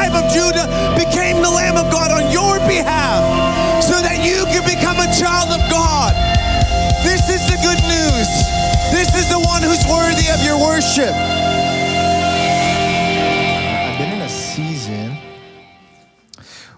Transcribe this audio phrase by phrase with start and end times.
[0.00, 0.64] tribe of Judah
[0.96, 3.20] became the Lamb of God on your behalf
[3.84, 6.14] so that you can become a child of God.
[7.04, 8.28] This is the good news.
[8.90, 11.12] This is the one who's worthy of your worship.
[13.84, 15.18] I've been in a season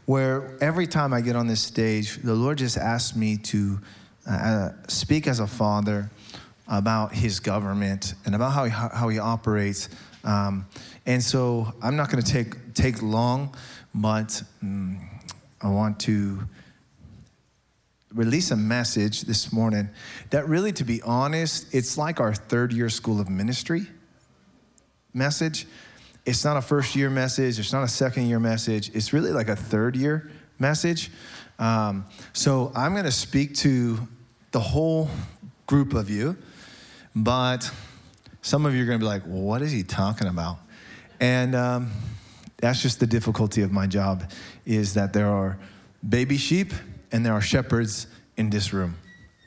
[0.06, 3.78] where every time I get on this stage, the Lord just asks me to
[4.28, 6.10] uh, speak as a father
[6.66, 9.88] about his government and about how he, how he operates.
[10.24, 10.66] Um,
[11.06, 13.54] and so I'm not going to take take long,
[13.94, 14.98] but um,
[15.60, 16.40] I want to
[18.14, 19.88] release a message this morning
[20.30, 23.86] that really, to be honest, it's like our third year school of ministry
[25.14, 25.66] message.
[26.24, 29.48] It's not a first year message, it's not a second year message, it's really like
[29.48, 31.10] a third year message.
[31.58, 33.98] Um, so I'm going to speak to
[34.52, 35.08] the whole
[35.66, 36.36] group of you,
[37.14, 37.70] but
[38.42, 40.58] some of you are going to be like, well, what is he talking about?
[41.22, 41.92] And um,
[42.56, 44.28] that's just the difficulty of my job
[44.66, 45.56] is that there are
[46.06, 46.72] baby sheep
[47.12, 48.96] and there are shepherds in this room.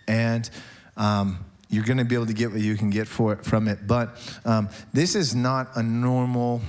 [0.08, 0.50] And
[0.96, 3.68] um, you're going to be able to get what you can get for it, from
[3.68, 3.86] it.
[3.86, 6.62] But um, this is not a normal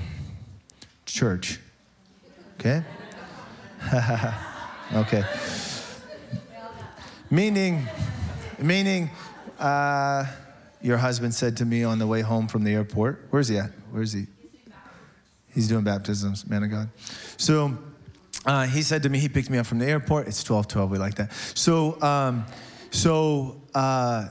[1.05, 1.61] church.
[2.59, 2.83] Okay?
[4.93, 5.25] okay.
[7.31, 7.87] Meaning,
[8.59, 9.11] meaning,
[9.61, 10.27] uh,
[10.83, 13.71] your husband said to me on the way home from the airport, where's he at?
[13.93, 14.27] Where's he?
[15.57, 16.91] He's doing baptisms, man of God.
[17.39, 17.77] So
[18.45, 20.29] uh, he said to me, he picked me up from the airport.
[20.29, 21.33] It's 12 12, we like that.
[21.33, 22.47] So, um,
[22.91, 24.29] so, uh,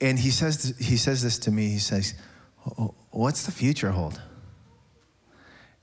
[0.00, 1.68] and he says, he says this to me.
[1.68, 2.14] He says,
[3.10, 4.20] What's the future hold?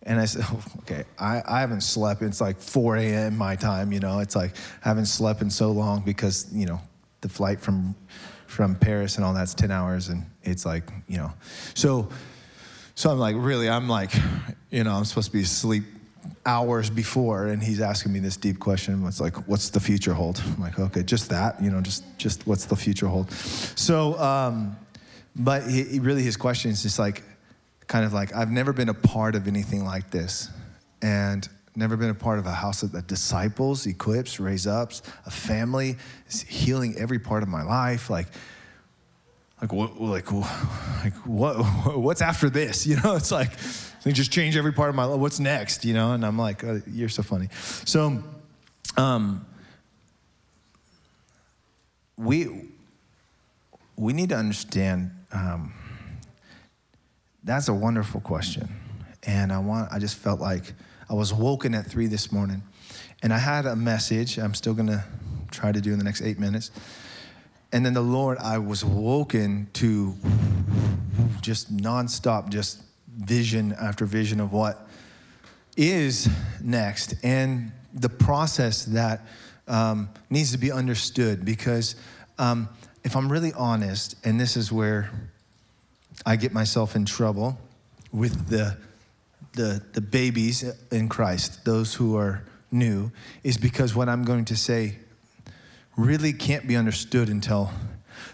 [0.04, 2.22] And I said, oh, okay, I, I haven't slept.
[2.22, 3.38] It's like 4 a.m.
[3.38, 4.20] my time, you know.
[4.20, 6.82] It's like I haven't slept in so long because, you know,
[7.22, 7.96] the flight from
[8.48, 11.32] from Paris and all that's 10 hours and it's like, you know.
[11.74, 12.10] So
[13.02, 14.14] so I'm like, really, I'm like,
[14.70, 15.86] you know, I'm supposed to be asleep
[16.46, 19.04] hours before and he's asking me this deep question.
[19.08, 20.40] It's like, what's the future hold?
[20.46, 23.32] I'm like, okay, just that, you know, just just what's the future hold?
[23.32, 24.78] So um,
[25.36, 27.24] but he, really his question is just like
[27.88, 30.52] kind of like, I've never been a part of anything like this.
[31.02, 35.98] And never been a part of a house that disciples, equips, raise ups, a family,
[36.30, 38.12] is healing every part of my life.
[38.12, 38.28] Like,
[39.60, 40.32] like what, like,
[41.04, 41.56] like what,
[41.98, 42.86] what's after this?
[42.92, 43.52] You know, it's like,
[44.04, 45.20] they just change every part of my life.
[45.20, 45.86] What's next?
[45.86, 47.50] You know, and I'm like, oh, you're so funny.
[47.86, 48.24] So,
[48.98, 49.46] um,
[52.18, 52.70] we
[53.96, 55.12] we need to understand.
[55.32, 55.74] Um,
[57.44, 58.70] that's a wonderful question,
[59.24, 59.92] and I want.
[59.92, 60.74] I just felt like
[61.10, 62.64] I was woken at three this morning,
[63.24, 64.38] and I had a message.
[64.38, 65.06] I'm still gonna
[65.52, 66.72] try to do in the next eight minutes.
[67.74, 70.16] And then the Lord, I was woken to
[71.42, 72.82] just nonstop, just
[73.18, 74.88] vision after vision of what
[75.78, 76.30] is
[76.62, 79.22] next and the process that
[79.68, 81.46] um, needs to be understood.
[81.46, 81.96] Because
[82.38, 82.68] um,
[83.04, 85.10] if I'm really honest, and this is where
[86.26, 87.58] I get myself in trouble
[88.12, 88.78] with the,
[89.54, 93.12] the, the babies in Christ, those who are new,
[93.44, 94.98] is because what I'm going to say
[95.98, 97.72] really can't be understood until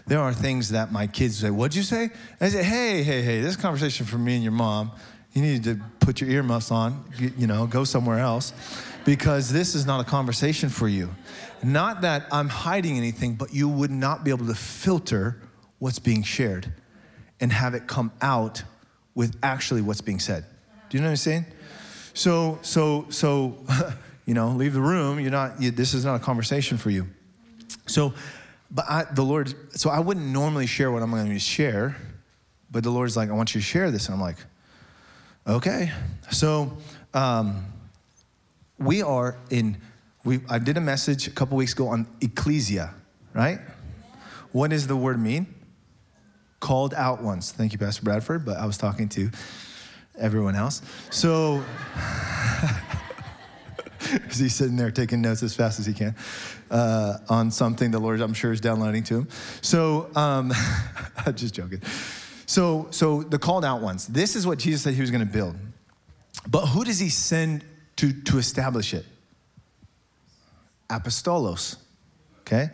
[0.06, 2.10] there are things that my kids say, What'd you say?
[2.40, 4.92] I say, Hey, hey, hey, this conversation for me and your mom.
[5.34, 7.04] You need to put your earmuffs on,
[7.36, 8.52] you know, go somewhere else
[9.04, 11.14] because this is not a conversation for you.
[11.62, 15.40] Not that I'm hiding anything, but you would not be able to filter
[15.78, 16.72] what's being shared
[17.40, 18.62] and have it come out
[19.14, 20.44] with actually what's being said.
[20.88, 21.46] Do you know what I'm saying?
[22.14, 23.64] So, so, so,
[24.26, 25.20] you know, leave the room.
[25.20, 25.60] You're not.
[25.60, 27.08] You, this is not a conversation for you.
[27.88, 28.14] So,
[28.70, 29.54] but I, the Lord.
[29.78, 31.96] So I wouldn't normally share what I'm going to share,
[32.70, 34.38] but the Lord's like, I want you to share this, and I'm like,
[35.46, 35.92] okay.
[36.30, 36.76] So,
[37.14, 37.64] um,
[38.78, 39.78] we are in.
[40.24, 42.94] We I did a message a couple weeks ago on ecclesia,
[43.34, 43.60] right?
[44.52, 45.54] What does the word mean?
[46.60, 47.52] called out ones.
[47.52, 49.30] Thank you, Pastor Bradford, but I was talking to
[50.18, 50.82] everyone else.
[51.10, 51.62] So,
[54.30, 56.14] is he sitting there taking notes as fast as he can
[56.70, 59.28] uh, on something the Lord, I'm sure, is downloading to him.
[59.60, 60.52] So, um,
[61.26, 61.82] I'm just joking.
[62.46, 64.06] So, so the called out ones.
[64.06, 65.56] This is what Jesus said he was going to build.
[66.48, 67.64] But who does he send
[67.96, 69.04] to, to establish it?
[70.88, 71.76] Apostolos.
[72.40, 72.70] Okay?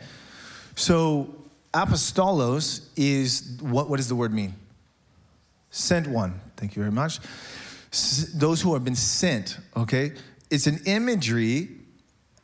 [0.76, 1.34] So
[1.72, 4.54] apostolos is what, what does the word mean?
[5.70, 6.40] Sent one.
[6.56, 7.18] Thank you very much.
[7.92, 10.12] S- those who have been sent, okay?
[10.50, 11.70] It's an imagery.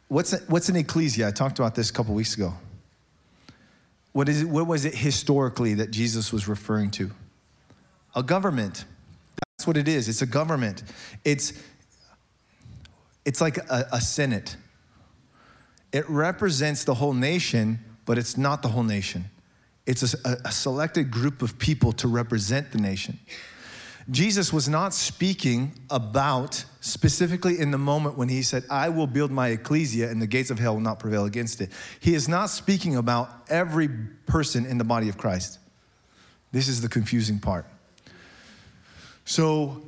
[0.09, 1.29] What's, a, what's an ecclesia?
[1.29, 2.55] I talked about this a couple weeks ago.
[4.13, 7.11] What, is it, what was it historically that Jesus was referring to?
[8.17, 8.85] A government.
[9.57, 10.09] That's what it is.
[10.09, 10.83] It's a government.
[11.25, 11.53] It's
[13.25, 14.57] it's like a, a senate.
[15.93, 19.27] It represents the whole nation, but it's not the whole nation.
[19.87, 23.19] It's a, a selected group of people to represent the nation.
[24.11, 29.31] Jesus was not speaking about specifically in the moment when he said, I will build
[29.31, 31.71] my ecclesia and the gates of hell will not prevail against it.
[32.01, 33.89] He is not speaking about every
[34.27, 35.59] person in the body of Christ.
[36.51, 37.67] This is the confusing part.
[39.25, 39.83] So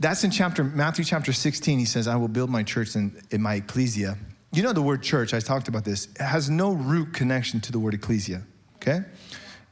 [0.00, 1.78] that's in chapter Matthew chapter 16.
[1.78, 4.16] He says, I will build my church in, in my ecclesia.
[4.52, 7.72] You know the word church, I talked about this, it has no root connection to
[7.72, 8.42] the word ecclesia,
[8.76, 9.00] okay?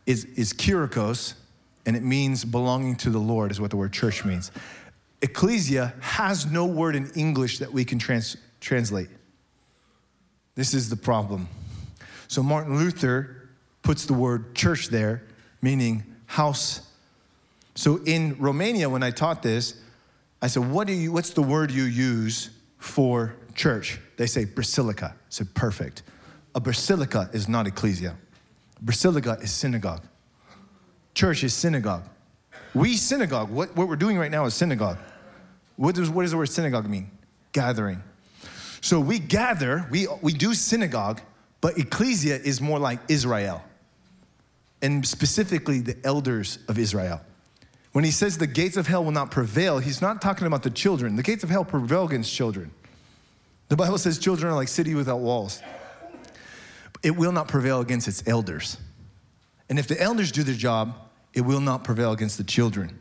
[0.07, 1.35] Is is kyriakos,
[1.87, 4.51] and it means belonging to the Lord, is what the word church means.
[5.21, 9.09] Ecclesia has no word in English that we can trans- translate.
[10.55, 11.49] This is the problem.
[12.29, 13.49] So Martin Luther
[13.83, 15.23] puts the word church there,
[15.61, 16.89] meaning house.
[17.75, 19.81] So in Romania, when I taught this,
[20.41, 24.01] I said, what do you, what's the word you use for church?
[24.17, 25.15] They say basilica.
[25.15, 26.03] I said, perfect.
[26.55, 28.17] A basilica is not ecclesia.
[28.81, 30.03] Basilica is synagogue.
[31.15, 32.05] Church is synagogue.
[32.75, 34.99] We synagogue, what, what we're doing right now is synagogue.
[35.77, 37.11] What does, what does the word synagogue mean?
[37.53, 38.03] Gathering.
[38.81, 41.21] So we gather, we, we do synagogue,
[41.61, 43.63] but ecclesia is more like Israel,
[44.81, 47.21] and specifically the elders of Israel.
[47.93, 50.71] When he says the gates of hell will not prevail, he's not talking about the
[50.71, 51.15] children.
[51.17, 52.73] The gates of hell prevail against children.
[53.69, 55.61] The Bible says children are like city without walls.
[57.03, 58.79] It will not prevail against its elders.
[59.73, 60.95] And if the elders do their job,
[61.33, 62.99] it will not prevail against the children.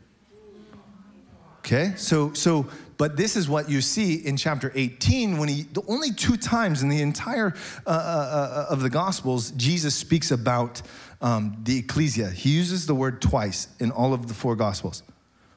[1.58, 1.92] Okay?
[1.98, 2.66] So so
[2.96, 6.82] but this is what you see in chapter 18 when he the only two times
[6.82, 7.52] in the entire
[7.86, 10.80] uh, uh, uh, of the gospels Jesus speaks about
[11.20, 12.30] um, the ecclesia.
[12.30, 15.02] He uses the word twice in all of the four gospels.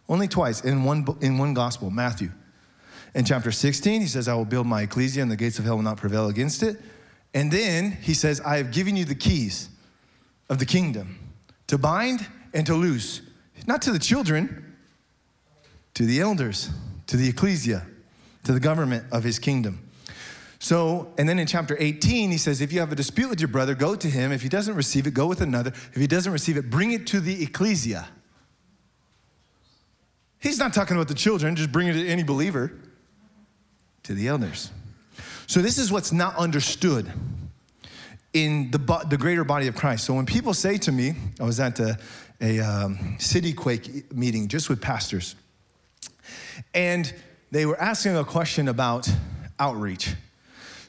[0.10, 2.30] Only twice in one in one gospel, Matthew.
[3.14, 5.78] In chapter 16, he says, I will build my ecclesia and the gates of hell
[5.78, 6.76] will not prevail against it.
[7.34, 9.70] And then he says, I have given you the keys
[10.50, 11.18] of the kingdom
[11.68, 13.22] to bind and to loose.
[13.68, 14.76] Not to the children,
[15.96, 16.70] to the elders,
[17.08, 17.86] to the ecclesia,
[18.44, 19.82] to the government of his kingdom.
[20.60, 23.48] So, and then in chapter 18, he says, if you have a dispute with your
[23.48, 24.32] brother, go to him.
[24.32, 25.72] If he doesn't receive it, go with another.
[25.72, 28.08] If he doesn't receive it, bring it to the ecclesia.
[30.40, 32.72] He's not talking about the children, just bring it to any believer,
[34.04, 34.72] to the elders.
[35.48, 37.12] So, this is what's not understood
[38.36, 40.04] in the, the greater body of Christ.
[40.04, 41.98] So, when people say to me, I was at a,
[42.42, 45.36] a um, city quake meeting just with pastors,
[46.74, 47.12] and
[47.52, 49.10] they were asking a question about
[49.58, 50.14] outreach.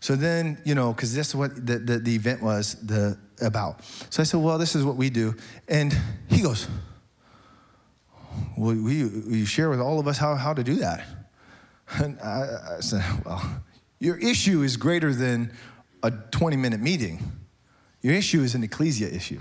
[0.01, 3.85] So then, you know, because this is what the, the, the, event was the, about.
[4.11, 5.35] So I said, well, this is what we do.
[5.69, 5.97] And
[6.29, 6.69] he goes,
[8.57, 11.05] will, will, you, will you share with all of us how, how to do that?
[11.95, 13.63] And I, I said, well,
[13.99, 15.53] your issue is greater than
[16.07, 17.21] a 20 minute meeting.
[18.03, 19.41] Your issue is an ecclesia issue.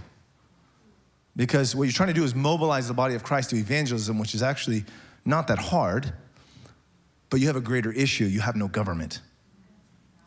[1.36, 4.34] Because what you're trying to do is mobilize the body of Christ to evangelism, which
[4.34, 4.86] is actually
[5.26, 6.14] not that hard,
[7.30, 8.26] but you have a greater issue.
[8.26, 9.22] You have no government.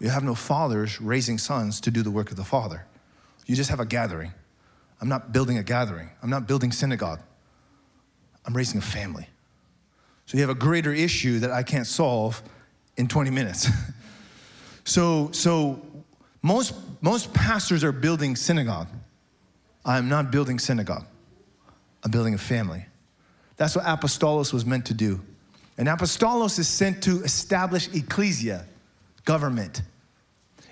[0.00, 2.86] You have no fathers raising sons to do the work of the Father.
[3.46, 4.32] You just have a gathering.
[5.00, 6.10] I'm not building a gathering.
[6.22, 7.20] I'm not building synagogue.
[8.44, 9.28] I'm raising a family.
[10.26, 12.42] So you have a greater issue that I can't solve
[12.96, 13.68] in 20 minutes.
[14.84, 15.80] so, so
[16.42, 18.88] most, most pastors are building synagogue.
[19.84, 21.06] I'm not building synagogue.
[22.04, 22.86] I'm building a family.
[23.56, 25.20] That's what apostolos was meant to do.
[25.76, 28.66] And apostolos is sent to establish ecclesia
[29.24, 29.82] government,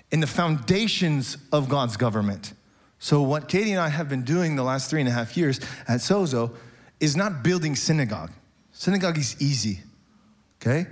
[0.09, 2.53] in the foundations of God's government.
[2.97, 5.59] So, what Katie and I have been doing the last three and a half years
[5.87, 6.55] at Sozo
[6.99, 8.31] is not building synagogue.
[8.71, 9.81] Synagogue is easy,
[10.59, 10.87] okay?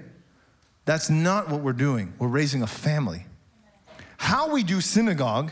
[0.85, 2.13] That's not what we're doing.
[2.19, 3.25] We're raising a family.
[4.17, 5.51] How we do synagogue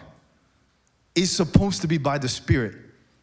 [1.16, 2.76] is supposed to be by the Spirit.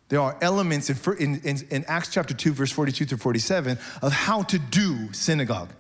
[0.09, 4.43] There are elements in, in, in Acts chapter 2, verse 42 through 47 of how
[4.43, 5.71] to do synagogue.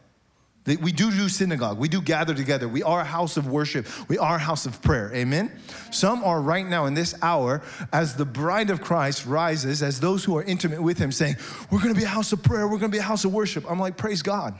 [0.67, 1.79] We do do synagogue.
[1.79, 2.69] We do gather together.
[2.69, 3.89] We are a house of worship.
[4.09, 5.11] We are a house of prayer.
[5.15, 5.51] Amen.
[5.91, 7.63] Some are right now in this hour
[7.93, 11.37] as the bride of Christ rises, as those who are intimate with him saying,
[11.71, 12.69] We're going to be a house of prayer.
[12.69, 13.69] We're going to be a house of worship.
[13.69, 14.55] I'm like, Praise God.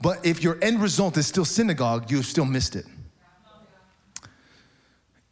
[0.00, 2.86] But if your end result is still synagogue, you've still missed it.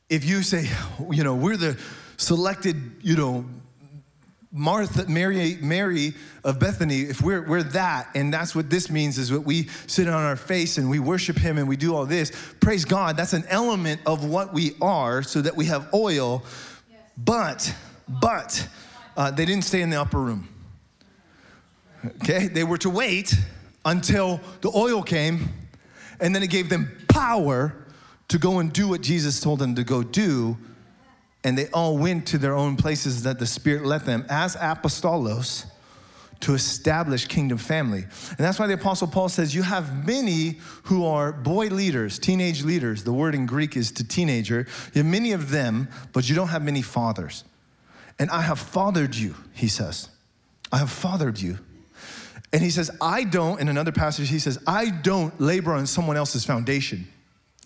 [0.09, 0.69] If you say,
[1.11, 1.79] you know, we're the
[2.17, 3.45] selected, you know,
[4.51, 9.29] Martha, Mary, Mary of Bethany, if we're, we're that, and that's what this means is
[9.29, 12.33] that we sit on our face and we worship Him and we do all this,
[12.61, 16.43] praise God, that's an element of what we are so that we have oil.
[16.91, 17.01] Yes.
[17.19, 17.75] But,
[18.09, 18.69] but,
[19.19, 20.49] uh, they didn't stay in the upper room.
[22.23, 23.35] Okay, they were to wait
[23.85, 25.49] until the oil came
[26.21, 27.75] and then it gave them power
[28.29, 30.57] to go and do what Jesus told them to go do.
[31.45, 35.67] And they all went to their own places that the Spirit led them as apostolos
[36.41, 38.03] to establish kingdom family.
[38.03, 42.63] And that's why the Apostle Paul says, You have many who are boy leaders, teenage
[42.63, 43.05] leaders.
[43.05, 44.67] The word in Greek is to teenager.
[44.95, 47.45] You have many of them, but you don't have many fathers.
[48.19, 50.09] And I have fathered you, he says.
[50.73, 51.59] I have fathered you.
[52.53, 56.17] And he says, I don't, in another passage, he says, I don't labor on someone
[56.17, 57.07] else's foundation.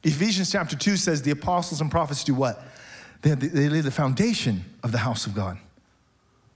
[0.04, 2.62] Ephesians chapter 2 says the apostles and prophets do what?
[3.22, 5.58] They, they lay the foundation of the house of God,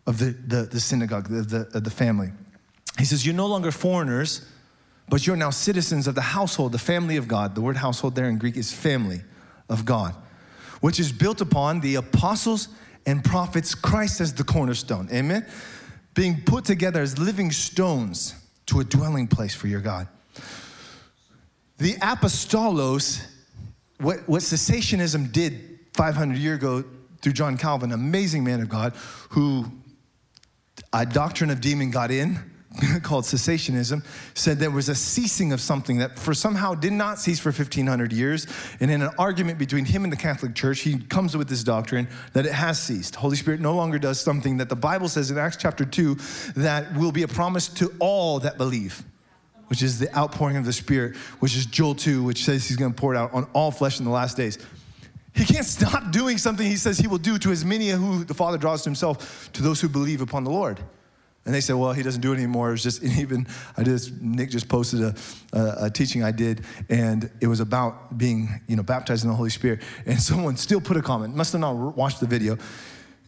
[0.07, 2.31] of the, the, the synagogue, the, the, the family.
[2.99, 4.49] He says, You're no longer foreigners,
[5.09, 7.55] but you're now citizens of the household, the family of God.
[7.55, 9.21] The word household there in Greek is family
[9.69, 10.15] of God,
[10.81, 12.69] which is built upon the apostles
[13.07, 15.09] and prophets, Christ as the cornerstone.
[15.13, 15.47] Amen?
[16.15, 18.35] Being put together as living stones
[18.67, 20.09] to a dwelling place for your God.
[21.79, 23.25] The apostolos,
[23.99, 26.85] what, what cessationism did 500 years ago
[27.23, 28.95] through John Calvin, amazing man of God,
[29.31, 29.67] who
[30.93, 32.39] a doctrine of demon got in
[33.03, 37.41] called cessationism said there was a ceasing of something that for somehow did not cease
[37.41, 38.47] for 1500 years.
[38.81, 42.09] And in an argument between him and the catholic church he comes with this doctrine
[42.35, 43.17] that it has ceased.
[43.17, 46.17] Holy spirit no longer does something that the bible says in acts chapter 2
[46.57, 49.03] that will be a promise to all that believe
[49.69, 52.93] which is the outpouring of the spirit which is joel 2 which says he's going
[52.93, 54.59] to pour it out on all flesh in the last days
[55.35, 58.35] he can't stop doing something he says he will do to as many who the
[58.35, 60.81] father draws to himself to those who believe upon the lord
[61.47, 62.73] and they said, well, he doesn't do it anymore.
[62.73, 63.47] It's just even,
[63.77, 65.15] I did, Nick just posted a,
[65.53, 69.37] a, a, teaching I did, and it was about being, you know, baptized in the
[69.37, 69.81] Holy Spirit.
[70.05, 72.59] And someone still put a comment, must have not watched the video,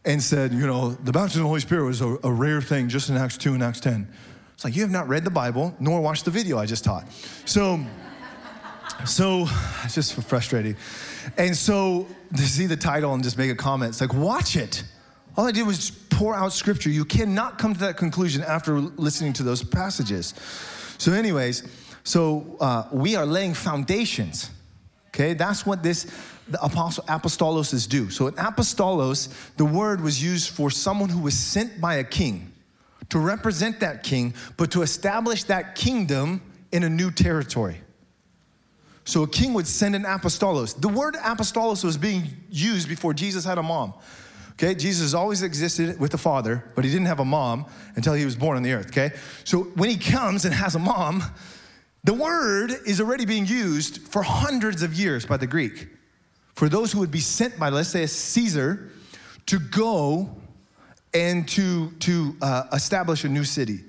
[0.04, 2.88] and said, you know, the baptism of the Holy Spirit was a, a rare thing
[2.88, 4.08] just in Acts 2 and Acts 10.
[4.58, 7.06] It's like, you have not read the Bible, nor watched the video I just taught.
[7.44, 7.78] So,
[9.06, 9.46] so
[9.84, 10.74] it's just frustrating.
[11.36, 14.82] And so to see the title and just make a comment, it's like, watch it.
[15.36, 16.90] All I did was pour out scripture.
[16.90, 20.34] You cannot come to that conclusion after listening to those passages.
[20.98, 21.62] So, anyways,
[22.02, 24.50] so uh, we are laying foundations.
[25.10, 26.12] Okay, that's what this
[26.48, 28.10] the apostle apostolos is do.
[28.10, 32.52] So in apostolos, the word was used for someone who was sent by a king
[33.10, 37.80] to represent that king, but to establish that kingdom in a new territory.
[39.04, 40.78] So a king would send an apostolos.
[40.78, 43.94] The word apostolos was being used before Jesus had a mom.
[44.52, 47.64] Okay, Jesus always existed with the Father, but he didn't have a mom
[47.94, 48.88] until he was born on the earth.
[48.88, 49.12] Okay,
[49.44, 51.22] so when he comes and has a mom,
[52.04, 55.88] the word is already being used for hundreds of years by the Greek
[56.54, 58.90] for those who would be sent by, let's say, a Caesar
[59.46, 60.36] to go
[61.14, 63.80] and to, to uh, establish a new city,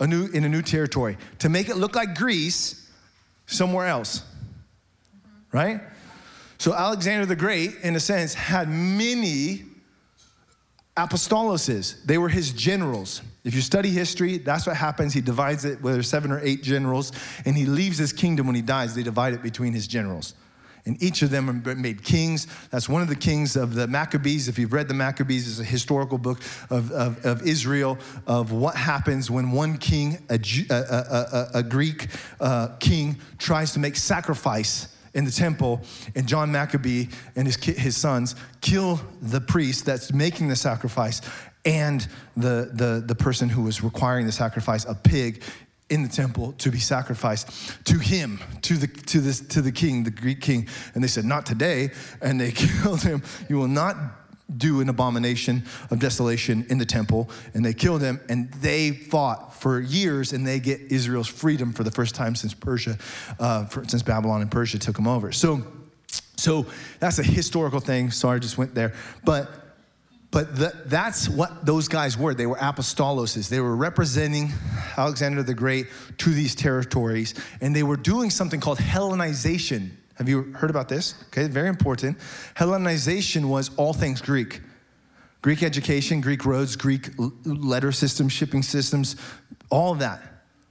[0.00, 2.90] a new, in a new territory, to make it look like Greece
[3.46, 4.22] somewhere else,
[5.52, 5.80] right?
[6.58, 9.64] So Alexander the Great, in a sense, had many
[10.96, 12.02] apostoloses.
[12.04, 13.20] They were his generals.
[13.44, 15.12] If you study history, that's what happens.
[15.12, 17.12] He divides it, whether seven or eight generals,
[17.44, 18.94] and he leaves his kingdom when he dies.
[18.94, 20.34] They divide it between his generals.
[20.86, 22.46] And each of them are made kings.
[22.70, 24.48] That's one of the kings of the Maccabees.
[24.48, 26.40] If you've read the Maccabees, it's a historical book
[26.70, 30.38] of, of, of Israel, of what happens when one king, a,
[30.70, 32.06] a, a, a Greek
[32.40, 35.80] uh, king, tries to make sacrifice in the temple,
[36.14, 41.22] and John Maccabee and his, his sons kill the priest that's making the sacrifice
[41.64, 45.42] and the, the, the person who was requiring the sacrifice, a pig,
[45.88, 47.48] in the temple to be sacrificed
[47.84, 50.68] to him, to the, to, this, to the king, the Greek king.
[50.94, 51.90] And they said, Not today.
[52.20, 53.22] And they killed him.
[53.48, 53.96] You will not
[54.56, 59.52] do an abomination of desolation in the temple and they killed him and they fought
[59.52, 62.96] for years and they get israel's freedom for the first time since persia
[63.40, 65.60] uh, for, since babylon and persia took them over so
[66.36, 66.64] so
[67.00, 69.65] that's a historical thing sorry i just went there but
[70.30, 72.34] but the, that's what those guys were.
[72.34, 73.48] They were apostoloses.
[73.48, 74.52] They were representing
[74.96, 75.86] Alexander the Great
[76.18, 81.14] to these territories, and they were doing something called Hellenization have you heard about this?
[81.26, 82.18] Okay, very important.
[82.54, 84.60] Hellenization was all things Greek.
[85.42, 87.10] Greek education, Greek roads, Greek
[87.44, 89.16] letter systems, shipping systems,
[89.70, 90.22] all of that.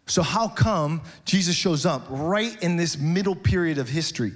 [0.07, 4.33] So, how come Jesus shows up right in this middle period of history?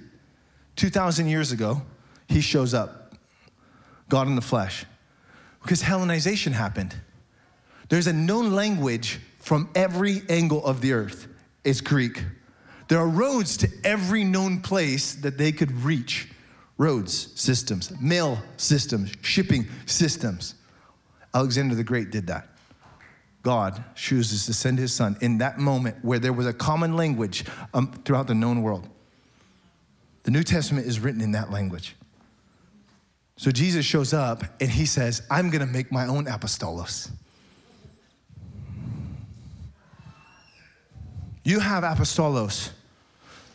[0.76, 1.82] 2,000 years ago,
[2.28, 3.16] he shows up,
[4.08, 4.86] God in the flesh.
[5.62, 6.96] Because Hellenization happened.
[7.90, 11.28] There's a known language from every angle of the earth,
[11.64, 12.24] it's Greek.
[12.88, 16.30] There are roads to every known place that they could reach
[16.78, 20.56] roads systems, mail systems, shipping systems.
[21.34, 22.50] Alexander the Great did that.
[23.44, 27.46] God chooses to send his son in that moment where there was a common language
[27.74, 28.88] um, throughout the known world.
[30.24, 31.96] The New Testament is written in that language.
[33.40, 37.10] So Jesus shows up and he says, I'm going to make my own apostolos.
[41.46, 42.72] You have apostolos.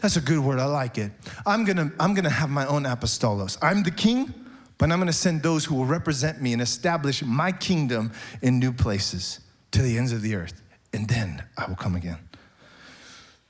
[0.00, 0.58] That's a good word.
[0.58, 1.12] I like it.
[1.44, 3.58] I'm going to I'm going to have my own apostolos.
[3.60, 4.32] I'm the king,
[4.78, 8.10] but I'm going to send those who will represent me and establish my kingdom
[8.40, 9.40] in new places
[9.72, 10.62] to the ends of the earth.
[10.94, 12.20] And then I will come again.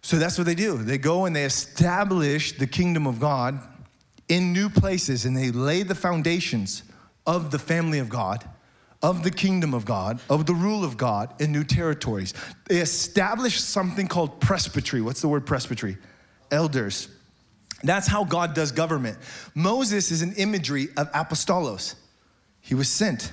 [0.03, 0.79] So that's what they do.
[0.79, 3.61] They go and they establish the kingdom of God
[4.29, 6.83] in new places and they lay the foundations
[7.27, 8.49] of the family of God,
[9.03, 12.35] of the kingdom of God, of the rule of God in new territories.
[12.67, 15.01] They establish something called presbytery.
[15.01, 15.99] What's the word presbytery?
[16.51, 17.09] Elders.
[17.83, 19.19] That's how God does government.
[19.55, 21.95] Moses is an imagery of apostolos.
[22.61, 23.31] He was sent.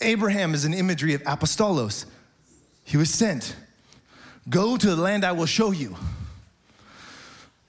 [0.00, 2.06] Abraham is an imagery of apostolos.
[2.84, 3.54] He was sent.
[4.48, 5.96] Go to the land I will show you.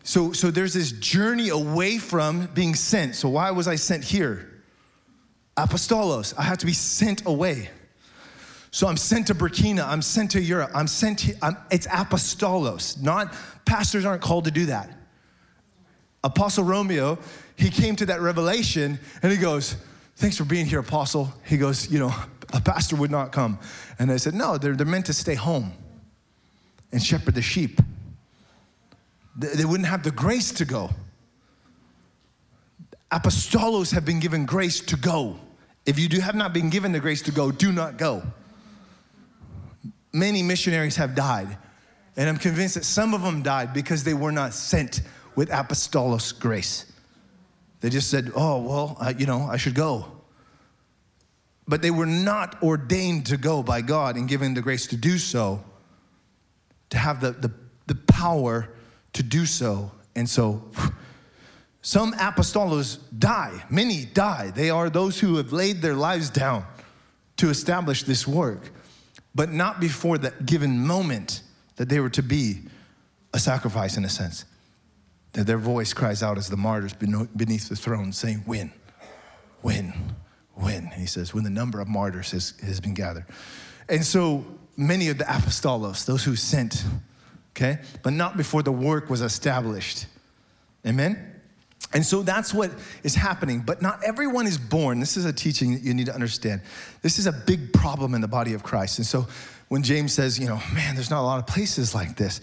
[0.10, 3.14] So, so there's this journey away from being sent.
[3.14, 4.64] So why was I sent here?
[5.56, 6.34] Apostolos.
[6.36, 7.70] I have to be sent away.
[8.72, 9.88] So I'm sent to Burkina.
[9.88, 10.72] I'm sent to Europe.
[10.74, 11.20] I'm sent.
[11.20, 13.00] To, I'm, it's apostolos.
[13.00, 13.36] Not
[13.66, 14.90] pastors aren't called to do that.
[16.24, 17.20] Apostle Romeo,
[17.56, 19.76] he came to that revelation and he goes,
[20.16, 22.16] "Thanks for being here, Apostle." He goes, "You know,
[22.52, 23.60] a pastor would not come."
[24.00, 25.72] And I said, "No, they're, they're meant to stay home
[26.92, 27.80] and shepherd the sheep."
[29.40, 30.90] They wouldn't have the grace to go.
[33.12, 35.40] Apostolos have been given grace to go.
[35.86, 38.22] If you do have not been given the grace to go, do not go.
[40.12, 41.58] Many missionaries have died,
[42.18, 45.02] and I'm convinced that some of them died because they were not sent
[45.36, 46.92] with apostolos grace.
[47.80, 50.06] They just said, "Oh, well, I, you know, I should go."
[51.68, 55.18] But they were not ordained to go by God and given the grace to do
[55.18, 55.64] so,
[56.90, 57.52] to have the, the,
[57.86, 58.70] the power
[59.20, 59.92] to do so.
[60.16, 60.64] And so
[61.82, 64.52] some apostolos die, many die.
[64.56, 66.66] They are those who have laid their lives down
[67.36, 68.72] to establish this work,
[69.36, 71.44] but not before that given moment
[71.76, 72.62] that they were to be
[73.34, 74.46] a sacrifice in a sense.
[75.34, 78.72] That their voice cries out as the martyrs beneath the throne, saying, When,
[79.62, 80.16] when,
[80.54, 80.88] when.
[80.88, 83.26] He says, When the number of martyrs has, has been gathered.
[83.90, 84.46] And so
[84.78, 86.86] many of the apostolos, those who sent
[87.52, 87.80] okay?
[88.04, 90.06] But not before the work was established.
[90.86, 91.26] Amen?
[91.94, 92.72] And so that's what
[93.04, 93.62] is happening.
[93.62, 95.00] But not everyone is born.
[95.00, 96.62] This is a teaching that you need to understand.
[97.02, 99.00] This is a big problem in the body of Christ.
[99.00, 99.28] And so
[99.70, 102.42] when James says, you know, man, there's not a lot of places like this,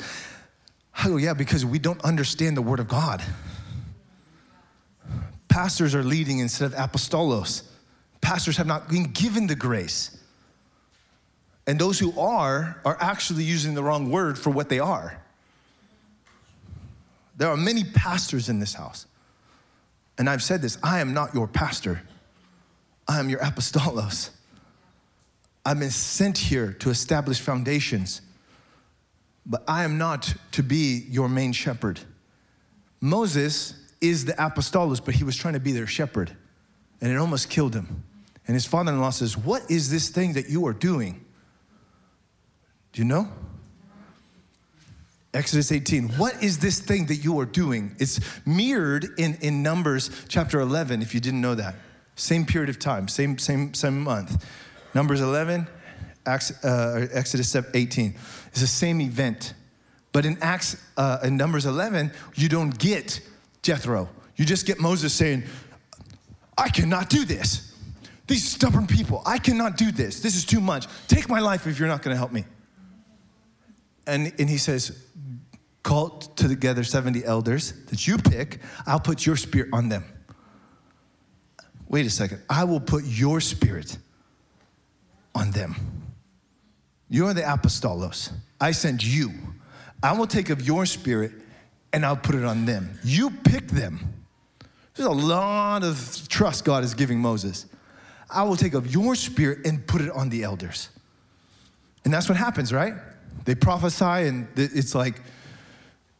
[0.99, 3.23] I go, yeah, because we don't understand the Word of God.
[5.49, 7.63] Pastors are leading instead of apostolos.
[8.21, 10.16] Pastors have not been given the grace.
[11.67, 15.21] And those who are, are actually using the wrong word for what they are.
[17.37, 19.07] There are many pastors in this house.
[20.19, 22.03] And I've said this I am not your pastor,
[23.07, 24.31] I am your apostolos.
[25.65, 28.21] I've been sent here to establish foundations,
[29.45, 31.99] but I am not to be your main shepherd.
[33.01, 36.37] Moses is the apostolos, but he was trying to be their shepherd,
[37.01, 38.05] and it almost killed him.
[38.47, 41.26] And his father in law says, What is this thing that you are doing?
[42.97, 43.29] Do you know?
[45.35, 46.09] Exodus 18.
[46.17, 47.95] What is this thing that you are doing?
[47.99, 51.75] It's mirrored in, in Numbers chapter 11, if you didn't know that.
[52.15, 54.47] Same period of time, same, same, same month.
[54.95, 55.69] Numbers 11,
[56.25, 58.15] Acts, uh, Exodus 18.
[58.47, 59.53] It's the same event.
[60.13, 63.21] But in Acts, uh, in Numbers 11, you don't get
[63.61, 64.09] Jethro.
[64.37, 65.43] You just get Moses saying,
[66.57, 67.75] I cannot do this.
[68.27, 70.21] These stubborn people, I cannot do this.
[70.21, 70.87] This is too much.
[71.09, 72.47] Take my life if you're not going to help me
[74.07, 75.03] and, and he says,
[75.83, 80.05] Call together 70 elders that you pick, I'll put your spirit on them.
[81.89, 83.97] Wait a second, I will put your spirit
[85.33, 85.77] on them.
[87.09, 88.33] You're the apostolos.
[88.61, 89.31] I send you.
[90.03, 91.33] I will take of your spirit
[91.93, 92.99] and I'll put it on them.
[93.05, 94.13] You pick them.
[94.95, 97.67] There's a lot of trust God is giving Moses.
[98.29, 100.89] I will take of your spirit and put it on the elders.
[102.05, 102.95] And that's what happens, right?
[103.45, 105.21] They prophesy, and it's like,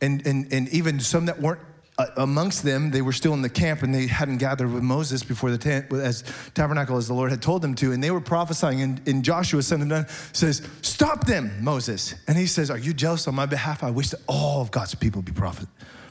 [0.01, 1.61] and, and, and even some that weren't
[1.99, 5.23] uh, amongst them, they were still in the camp and they hadn't gathered with Moses
[5.23, 7.93] before the tent, as tabernacle as the Lord had told them to.
[7.93, 12.15] And they were prophesying, and, and Joshua, son of Nun, says, Stop them, Moses.
[12.29, 13.83] And he says, Are you jealous on my behalf?
[13.83, 15.69] I wish that all of God's people be prophet,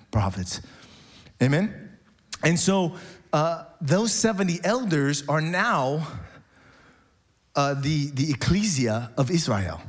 [0.09, 0.61] prophets.
[1.41, 1.97] Amen?
[2.43, 2.95] And so
[3.31, 6.07] uh, those 70 elders are now
[7.55, 9.81] uh, the, the ecclesia of Israel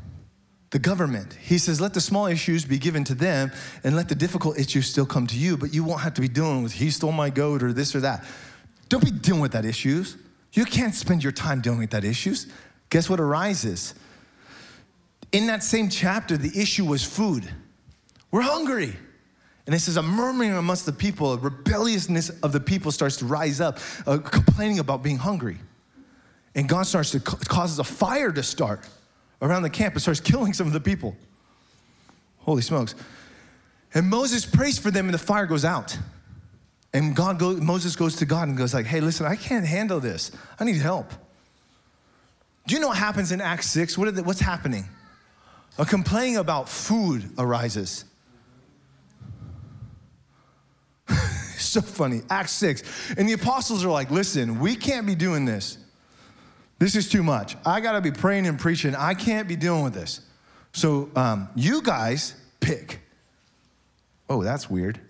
[0.77, 1.33] the government.
[1.41, 3.51] He says, let the small issues be given to them
[3.83, 6.29] and let the difficult issues still come to you, but you won't have to be
[6.29, 8.27] dealing with he stole my goat or this or that.
[8.91, 10.19] Don't be dealing with that issues.
[10.53, 12.47] You can't spend your time dealing with that issues.
[12.91, 13.95] Guess what arises?
[15.33, 17.51] In that same chapter, the issue was food.
[18.31, 18.95] We're hungry.
[19.65, 23.25] And it says, a murmuring amongst the people, a rebelliousness of the people starts to
[23.25, 25.57] rise up, uh, complaining about being hungry.
[26.55, 28.87] And God starts to causes a fire to start
[29.43, 31.17] around the camp and starts killing some of the people.
[32.39, 32.95] Holy smokes.
[33.95, 35.97] And Moses prays for them and the fire goes out.
[36.93, 40.01] And God goes, Moses goes to God and goes like, hey, listen, I can't handle
[40.01, 40.31] this.
[40.59, 41.13] I need help.
[42.67, 43.97] Do you know what happens in Acts 6?
[43.99, 44.87] What they, what's happening?
[45.79, 48.05] A complaining about food arises.
[51.59, 52.23] so funny.
[52.31, 53.15] Acts 6.
[53.19, 55.79] And the apostles are like, listen, we can't be doing this.
[56.79, 57.57] This is too much.
[57.65, 58.95] I got to be praying and preaching.
[58.95, 60.21] I can't be dealing with this.
[60.73, 63.01] So um, you guys pick.
[64.29, 65.01] Oh, that's weird.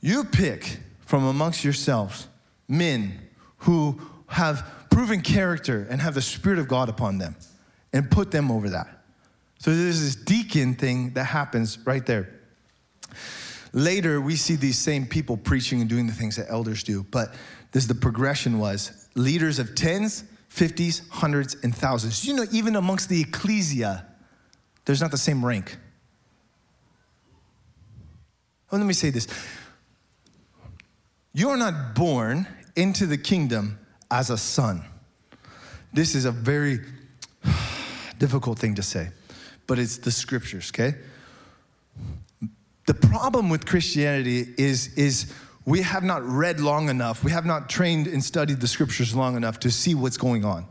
[0.00, 2.28] You pick from amongst yourselves
[2.68, 3.18] men
[3.58, 7.34] who have proven character and have the Spirit of God upon them
[7.92, 8.88] and put them over that.
[9.58, 12.30] So there's this deacon thing that happens right there.
[13.72, 17.34] Later, we see these same people preaching and doing the things that elders do, but
[17.72, 22.24] this the progression was leaders of tens, fifties, hundreds, and thousands.
[22.24, 24.06] You know, even amongst the ecclesia,
[24.84, 25.76] there's not the same rank.
[28.70, 29.26] Oh, let me say this.
[31.32, 33.78] You are not born into the kingdom
[34.10, 34.84] as a son.
[35.92, 36.80] This is a very
[38.18, 39.08] difficult thing to say,
[39.66, 40.96] but it's the scriptures, okay?
[42.86, 45.32] The problem with Christianity is, is
[45.68, 49.36] we have not read long enough, we have not trained and studied the scriptures long
[49.36, 50.66] enough to see what's going on.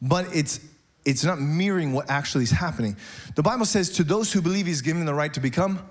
[0.00, 0.60] But it's
[1.04, 2.96] it's not mirroring what actually is happening.
[3.34, 5.90] The Bible says, to those who believe, He's given the right to become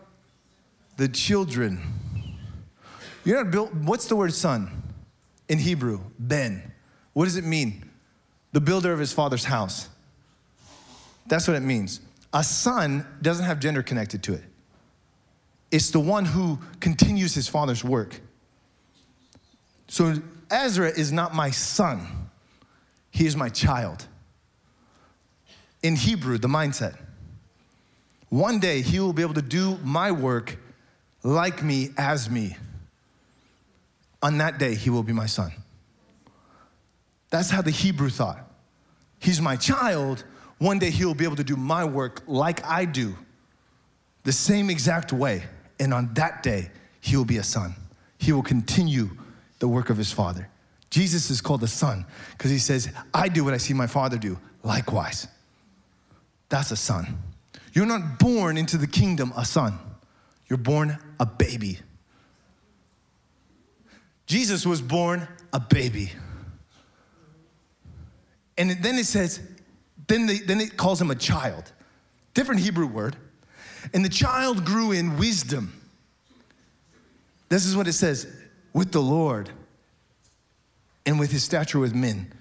[0.97, 1.79] the children.
[3.23, 4.81] You're not built, what's the word son
[5.47, 6.01] in Hebrew?
[6.17, 6.71] Ben.
[7.13, 7.87] What does it mean?
[8.53, 9.89] The builder of his father's house.
[11.27, 12.01] That's what it means.
[12.33, 14.43] A son doesn't have gender connected to it,
[15.69, 18.21] it's the one who continues his father's work.
[19.89, 20.15] So
[20.49, 22.29] Ezra is not my son,
[23.11, 24.05] he is my child.
[25.81, 26.97] In Hebrew, the mindset.
[28.29, 30.57] One day he will be able to do my work
[31.23, 32.55] like me, as me.
[34.21, 35.51] On that day, he will be my son.
[37.29, 38.39] That's how the Hebrew thought.
[39.19, 40.23] He's my child.
[40.57, 43.15] One day he'll be able to do my work like I do,
[44.23, 45.43] the same exact way.
[45.79, 47.73] And on that day, he will be a son.
[48.17, 49.11] He will continue
[49.59, 50.49] the work of his father.
[50.89, 54.17] Jesus is called the son because he says, I do what I see my father
[54.17, 54.39] do.
[54.63, 55.27] Likewise.
[56.49, 57.19] That's a son.
[57.73, 59.77] You're not born into the kingdom a son,
[60.49, 61.79] you're born a baby.
[64.25, 66.11] Jesus was born a baby.
[68.57, 69.39] And then it says,
[70.07, 71.71] then, they, then it calls him a child.
[72.33, 73.15] Different Hebrew word.
[73.93, 75.73] And the child grew in wisdom.
[77.47, 78.27] This is what it says
[78.73, 79.49] with the Lord
[81.05, 82.31] and with his stature with men.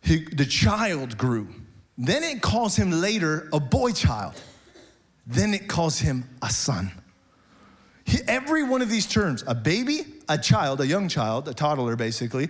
[0.00, 1.48] He, the child grew.
[1.96, 4.40] Then it calls him later a boy child.
[5.26, 6.90] Then it calls him a son.
[8.04, 11.94] He, every one of these terms a baby, a child, a young child, a toddler
[11.94, 12.48] basically,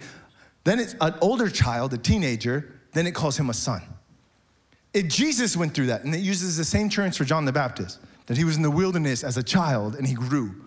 [0.64, 3.82] then it's an older child, a teenager, then it calls him a son.
[4.94, 7.98] It, Jesus went through that, and it uses the same terms for John the Baptist
[8.26, 10.61] that he was in the wilderness as a child and he grew.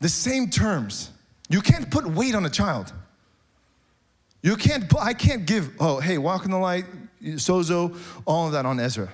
[0.00, 1.10] The same terms.
[1.48, 2.92] You can't put weight on a child.
[4.42, 6.84] You can't, put, I can't give, oh, hey, walk in the light,
[7.22, 9.10] sozo, all of that on Ezra.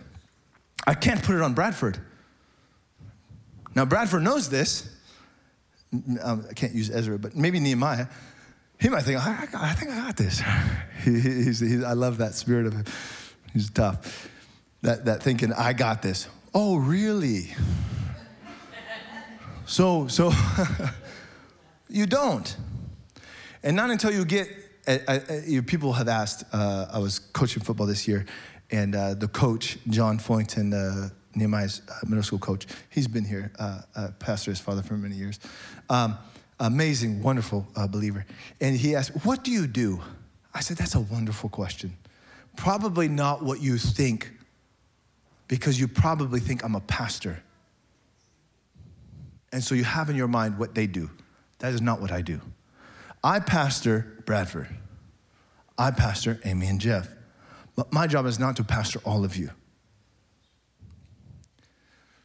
[0.86, 1.98] I can't put it on Bradford.
[3.74, 4.90] Now, Bradford knows this.
[6.22, 8.06] Um, I can't use Ezra, but maybe Nehemiah.
[8.80, 10.42] He might think, I, I, think I got this.
[11.04, 12.84] he, he's, he's, I love that spirit of him.
[13.52, 14.28] He's tough.
[14.82, 16.28] That, that thinking, I got this.
[16.54, 17.54] Oh, really?
[19.70, 20.33] So, so
[21.88, 22.56] you don't.
[23.62, 24.48] And not until you get,
[25.66, 28.26] people have asked, uh, I was coaching football this year,
[28.72, 33.52] and uh, the coach, John Foynton, uh, Nehemiah's uh, middle school coach, he's been here,
[33.61, 35.38] uh, uh, pastor his father for many years.
[35.88, 36.18] Um,
[36.59, 38.26] amazing, wonderful believer.
[38.61, 40.00] And he asked, What do you do?
[40.52, 41.96] I said, That's a wonderful question.
[42.56, 44.33] Probably not what you think,
[45.46, 47.40] because you probably think I'm a pastor.
[49.52, 51.10] And so you have in your mind what they do.
[51.58, 52.40] That is not what I do.
[53.22, 54.68] I pastor Bradford.
[55.76, 57.08] I pastor Amy and Jeff.
[57.76, 59.50] But my job is not to pastor all of you.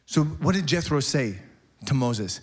[0.06, 1.38] So, what did Jethro say
[1.86, 2.40] to Moses?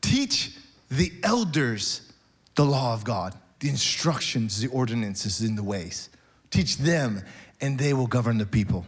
[0.00, 0.56] Teach
[0.90, 2.12] the elders
[2.54, 6.08] the law of God, the instructions, the ordinances, and the ways.
[6.50, 7.22] Teach them,
[7.60, 8.86] and they will govern the people.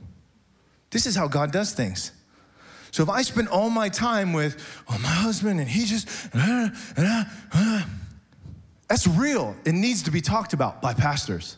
[0.90, 2.12] This is how God does things.
[2.94, 4.56] So if I spend all my time with,
[4.88, 7.82] oh, my husband, and he just, uh, uh, uh,
[8.88, 9.56] that's real.
[9.64, 11.56] It needs to be talked about by pastors.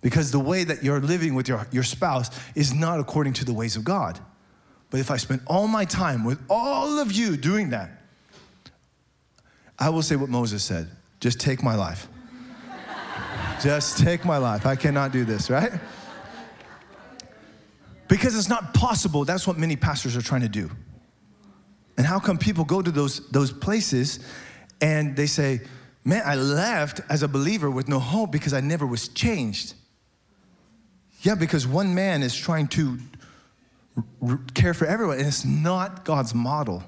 [0.00, 3.52] Because the way that you're living with your, your spouse is not according to the
[3.52, 4.20] ways of God.
[4.88, 7.90] But if I spend all my time with all of you doing that,
[9.78, 10.88] I will say what Moses said
[11.20, 12.08] just take my life.
[13.62, 14.64] just take my life.
[14.64, 15.72] I cannot do this, right?
[18.08, 19.24] Because it's not possible.
[19.24, 20.70] That's what many pastors are trying to do.
[21.96, 24.20] And how come people go to those, those places
[24.80, 25.60] and they say,
[26.04, 29.74] Man, I left as a believer with no hope because I never was changed?
[31.20, 32.98] Yeah, because one man is trying to
[34.26, 36.82] r- care for everyone, and it's not God's model.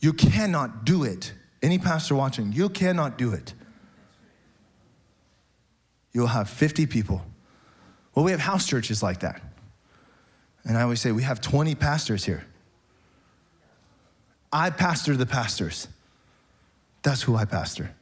[0.00, 1.34] You cannot do it.
[1.62, 3.52] Any pastor watching, you cannot do it.
[6.12, 7.20] You'll have 50 people.
[8.14, 9.42] Well, we have house churches like that.
[10.64, 12.44] And I always say, we have 20 pastors here.
[14.52, 15.88] I pastor the pastors.
[17.02, 17.94] That's who I pastor.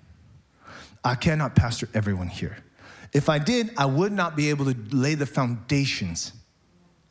[1.04, 2.58] I cannot pastor everyone here.
[3.12, 6.32] If I did, I would not be able to lay the foundations.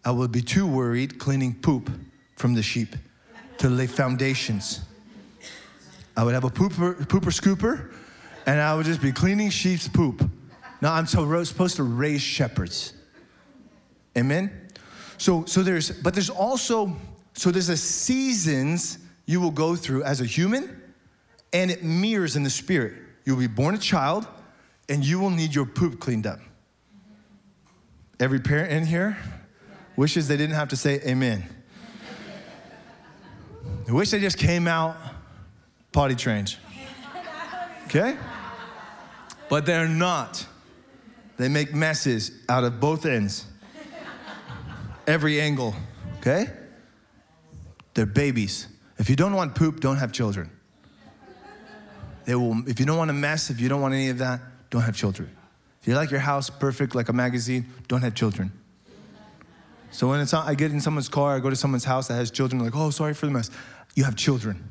[0.05, 1.91] I would be too worried cleaning poop
[2.35, 2.95] from the sheep
[3.57, 4.81] to lay foundations.
[6.15, 7.93] I would have a pooper, pooper scooper,
[8.45, 10.27] and I would just be cleaning sheep's poop.
[10.81, 12.93] Now I'm supposed to raise shepherds.
[14.17, 14.60] Amen?
[15.21, 16.97] So, so there's, but there's also,
[17.33, 20.81] so there's a seasons you will go through as a human,
[21.53, 22.95] and it mirrors in the spirit.
[23.23, 24.25] You'll be born a child,
[24.89, 26.39] and you will need your poop cleaned up.
[28.19, 29.15] Every parent in here
[29.95, 31.47] wishes they didn't have to say amen.
[33.87, 34.97] I wish they just came out
[35.91, 36.57] potty trained.
[37.85, 38.17] Okay?
[39.51, 40.47] But they're not.
[41.37, 43.45] They make messes out of both ends,
[45.07, 45.75] every angle.
[46.19, 46.47] Okay?
[47.93, 48.67] They're babies.
[48.97, 50.49] If you don't want poop, don't have children.
[52.25, 54.39] They will, if you don't want a mess, if you don't want any of that,
[54.69, 55.29] don't have children.
[55.81, 58.51] If you like your house perfect like a magazine, don't have children.
[59.89, 62.31] So when it's, I get in someone's car, I go to someone's house that has
[62.31, 63.49] children, like, oh, sorry for the mess.
[63.95, 64.69] You have children.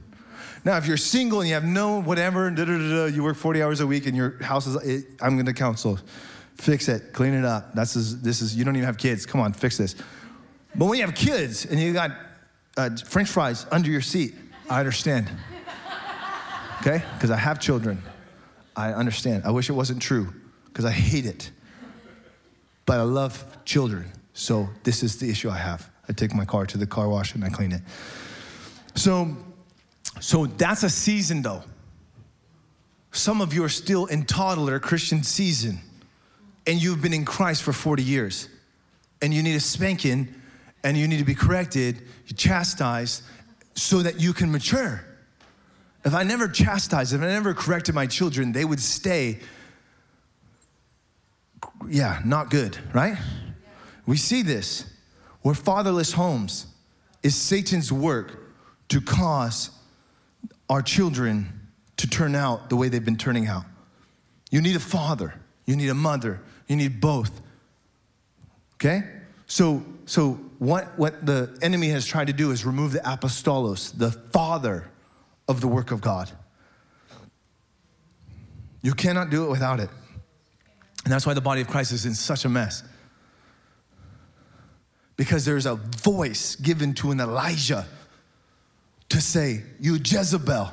[0.65, 3.63] Now, if you're single and you have no whatever, da, da, da, you work 40
[3.63, 5.99] hours a week and your house is, it, I'm gonna counsel,
[6.55, 7.75] fix it, clean it up.
[7.75, 9.27] That's this is, you don't even have kids.
[9.27, 9.97] Come on, fix this.
[10.75, 12.13] But when you have kids and you got
[12.77, 14.35] uh, French fries under your seat,
[14.69, 15.31] I understand.
[16.81, 17.03] Okay?
[17.15, 18.03] Because I have children.
[18.77, 19.45] I understand.
[19.45, 20.33] I wish it wasn't true
[20.67, 21.51] because I hate it.
[22.87, 24.11] But I love children.
[24.33, 25.91] So this is the issue I have.
[26.09, 27.83] I take my car to the car wash and I clean it.
[28.95, 29.37] So,
[30.21, 31.63] so that's a season though.
[33.13, 35.81] Some of you are still in toddler Christian season
[36.67, 38.49] and you've been in Christ for 40 years
[39.21, 40.35] and you need a spanking
[40.83, 43.23] and you need to be corrected, you chastised
[43.75, 45.05] so that you can mature.
[46.05, 49.39] If I never chastised, if I never corrected my children, they would stay,
[51.89, 53.19] yeah, not good, right?
[54.07, 54.87] We see this.
[55.43, 56.67] Where fatherless homes
[57.23, 58.39] is Satan's work
[58.89, 59.71] to cause
[60.69, 61.61] our children
[61.97, 63.65] to turn out the way they've been turning out.
[64.51, 65.35] You need a father,
[65.67, 67.41] you need a mother, you need both.
[68.75, 69.03] Okay?
[69.47, 74.13] So, so what, what the enemy has tried to do is remove the apostolos, the
[74.13, 74.91] father
[75.49, 76.31] of the work of God.
[78.83, 79.89] You cannot do it without it.
[81.05, 82.83] And that's why the body of Christ is in such a mess.
[85.17, 87.87] Because there's a voice given to an Elijah
[89.09, 90.71] to say, You Jezebel,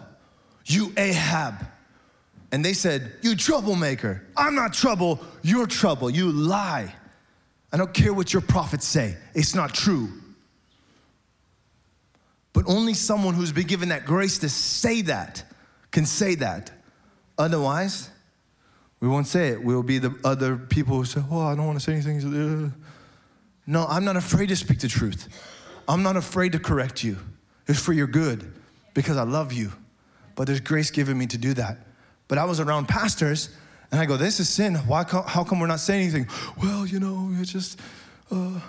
[0.65, 1.65] you Ahab.
[2.51, 4.27] And they said, You troublemaker.
[4.35, 6.09] I'm not trouble, you're trouble.
[6.09, 6.93] You lie.
[7.71, 10.09] I don't care what your prophets say, it's not true.
[12.53, 15.43] But only someone who's been given that grace to say that
[15.91, 16.71] can say that.
[17.37, 18.09] Otherwise,
[18.99, 19.63] we won't say it.
[19.63, 22.73] We'll be the other people who say, Oh, I don't want to say anything.
[23.67, 25.27] No, I'm not afraid to speak the truth.
[25.87, 27.17] I'm not afraid to correct you.
[27.67, 28.51] It's for your good
[28.93, 29.71] because I love you.
[30.35, 31.77] But there's grace given me to do that.
[32.27, 33.49] But I was around pastors
[33.91, 34.75] and I go, This is sin.
[34.75, 36.27] Why, how come we're not saying anything?
[36.61, 37.79] Well, you know, it's just.
[38.31, 38.59] Uh,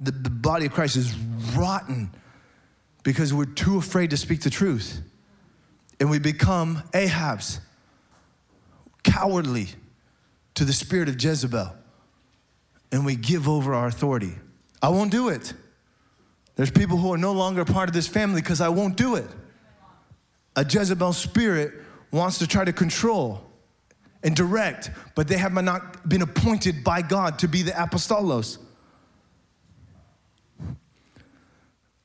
[0.00, 1.14] the, the body of Christ is
[1.54, 2.10] rotten
[3.02, 5.02] because we're too afraid to speak the truth.
[5.98, 7.60] And we become Ahabs,
[9.02, 9.68] cowardly
[10.54, 11.72] to the spirit of Jezebel.
[12.92, 14.34] and we give over our authority.
[14.82, 15.52] I won't do it.
[16.56, 19.26] There's people who are no longer part of this family because I won't do it.
[20.56, 21.72] A Jezebel spirit
[22.10, 23.42] wants to try to control
[24.22, 28.58] and direct, but they have not been appointed by God to be the apostolos.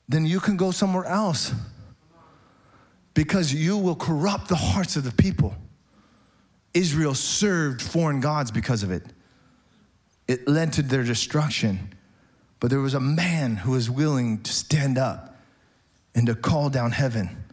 [0.08, 1.52] Then you can go somewhere else
[3.14, 5.54] because you will corrupt the hearts of the people.
[6.74, 9.02] Israel served foreign gods because of it.
[10.28, 11.94] It led to their destruction.
[12.60, 15.36] But there was a man who was willing to stand up
[16.14, 17.44] and to call down heaven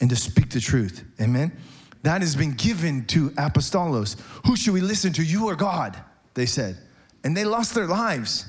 [0.00, 1.04] and to speak the truth.
[1.20, 1.56] Amen?
[2.02, 4.20] That has been given to apostolos.
[4.46, 5.96] Who should we listen to, you or God?
[6.34, 6.76] They said.
[7.22, 8.46] And they lost their lives.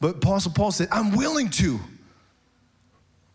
[0.00, 1.78] But Apostle Paul said, I'm willing to.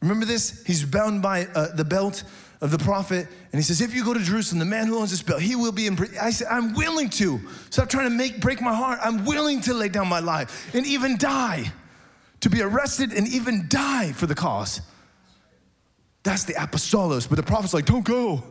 [0.02, 0.64] Remember this?
[0.66, 2.24] He's bound by uh, the belt
[2.60, 5.12] of the prophet, and he says, If you go to Jerusalem, the man who owns
[5.12, 5.98] this belt, he will be in.
[6.20, 7.40] I said, I'm willing to.
[7.70, 9.00] Stop trying to make break my heart.
[9.02, 11.72] I'm willing to lay down my life and even die,
[12.42, 14.82] to be arrested and even die for the cause.
[16.28, 17.30] That's the apostolos.
[17.30, 18.44] But the prophet's like, Don't go.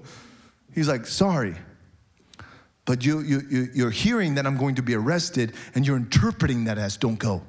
[0.75, 1.55] He's like, Sorry.
[2.87, 6.65] But you, you, you, you're hearing that I'm going to be arrested, and you're interpreting
[6.65, 7.43] that as don't go.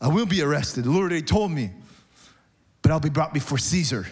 [0.00, 0.84] I will be arrested.
[0.84, 1.70] The Lord already told me.
[2.82, 4.06] But I'll be brought before Caesar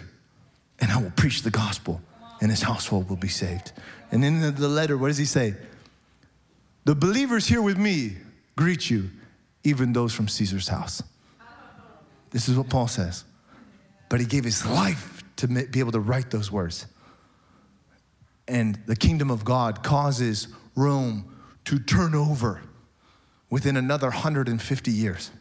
[0.79, 2.01] and I will preach the gospel
[2.41, 3.73] and his household will be saved.
[4.11, 5.55] And in the letter, what does he say?
[6.85, 8.15] The believers here with me
[8.55, 9.09] greet you,
[9.65, 11.03] even those from Caesar's house.
[12.31, 13.23] This is what Paul says.
[14.09, 16.85] But he gave his life to be able to write those words.
[18.47, 22.61] And the kingdom of God causes Rome to turn over
[23.49, 25.31] within another 150 years.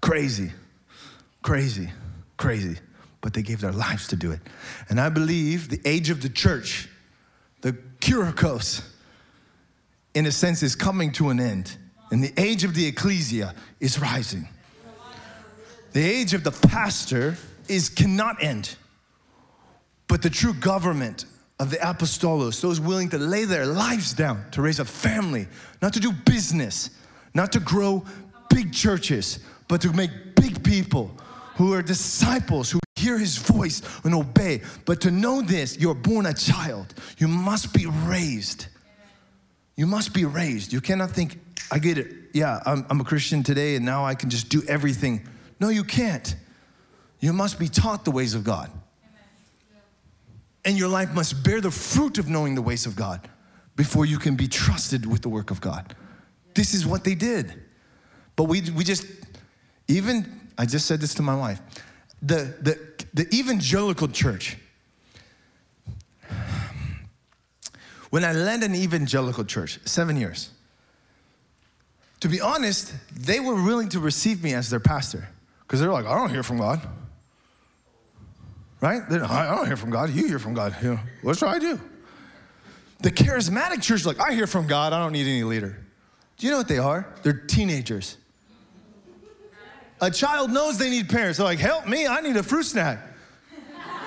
[0.00, 0.52] Crazy,
[1.42, 1.90] crazy,
[2.36, 2.78] crazy.
[3.20, 4.40] But they gave their lives to do it.
[4.90, 6.88] And I believe the age of the church,
[7.62, 8.84] the Kyriakos,
[10.12, 11.76] in a sense, is coming to an end.
[12.10, 14.46] And the age of the ecclesia is rising.
[15.94, 18.74] The age of the pastor is cannot end.
[20.08, 21.24] But the true government
[21.60, 25.46] of the apostolos, those willing to lay their lives down to raise a family,
[25.80, 26.90] not to do business,
[27.32, 28.04] not to grow
[28.50, 31.12] big churches, but to make big people
[31.54, 34.62] who are disciples who hear his voice and obey.
[34.86, 36.92] But to know this, you're born a child.
[37.18, 38.66] You must be raised.
[39.76, 40.72] You must be raised.
[40.72, 41.38] You cannot think,
[41.70, 42.12] I get it.
[42.32, 45.28] Yeah, I'm, I'm a Christian today and now I can just do everything.
[45.64, 46.36] No, you can't.
[47.20, 48.70] You must be taught the ways of God.
[50.62, 53.26] And your life must bear the fruit of knowing the ways of God
[53.74, 55.96] before you can be trusted with the work of God.
[56.52, 57.62] This is what they did.
[58.36, 59.06] But we, we just
[59.88, 61.62] even, I just said this to my wife,
[62.20, 62.78] the, the,
[63.14, 64.58] the evangelical church,
[68.10, 70.50] when I led an evangelical church, seven years,
[72.20, 75.30] to be honest, they were willing to receive me as their pastor
[75.66, 76.80] because they're like, I don't hear from God.
[78.80, 79.00] Right?
[79.10, 80.10] I don't hear from God.
[80.10, 80.76] You hear from God.
[80.82, 81.80] You know, what should I do?
[83.00, 84.92] The charismatic church, is like, I hear from God.
[84.92, 85.78] I don't need any leader.
[86.36, 87.12] Do you know what they are?
[87.22, 88.18] They're teenagers.
[90.00, 91.38] A child knows they need parents.
[91.38, 92.98] They're like, help me, I need a fruit snack.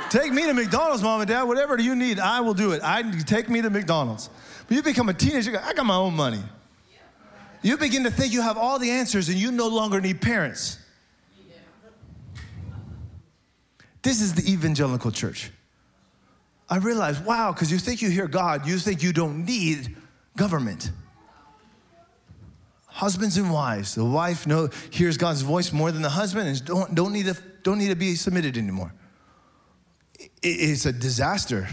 [0.09, 2.81] take me to McDonald's, mom and dad, whatever you need, I will do it.
[2.83, 4.29] I take me to McDonald's.
[4.67, 6.43] But you become a teenager, I got my own money.
[7.63, 10.79] You begin to think you have all the answers and you no longer need parents.
[14.07, 15.51] This is the evangelical church.
[16.69, 19.97] I realize, wow, because you think you hear God, you think you don't need
[20.37, 20.91] government
[22.87, 23.95] husbands and wives.
[23.95, 27.37] The wife know, hears God's voice more than the husband and don't, don't, need, to,
[27.63, 28.93] don't need to be submitted anymore.
[30.41, 31.67] it's a disaster.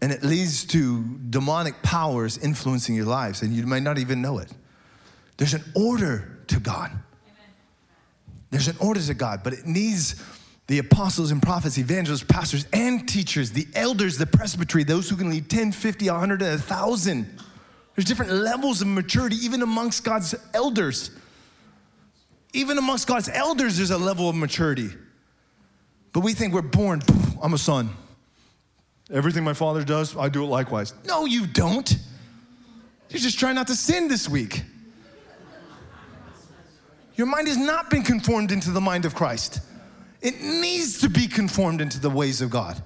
[0.00, 4.38] And it leads to demonic powers influencing your lives, and you might not even know
[4.38, 4.52] it.
[5.36, 6.92] There's an order to God.
[8.52, 10.14] There's an order to God, but it needs
[10.72, 15.28] the apostles and prophets, evangelists, pastors, and teachers, the elders, the presbytery, those who can
[15.28, 17.38] lead 10, 50, 100, and 1,000
[17.94, 21.10] there's different levels of maturity, even amongst God's elders.
[22.54, 24.88] Even amongst God's elders, there's a level of maturity.
[26.14, 27.02] But we think we're born,
[27.42, 27.90] I'm a son.
[29.10, 30.94] Everything my father does, I do it likewise.
[31.04, 31.94] No, you don't.
[33.10, 34.62] You're just trying not to sin this week.
[37.16, 39.60] Your mind has not been conformed into the mind of Christ.
[40.22, 42.80] It needs to be conformed into the ways of God.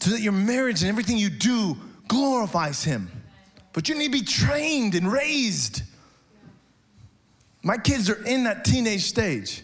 [0.00, 1.76] So that your marriage and everything you do
[2.08, 3.10] glorifies Him.
[3.72, 5.82] But you need to be trained and raised.
[7.62, 9.62] My kids are in that teenage stage.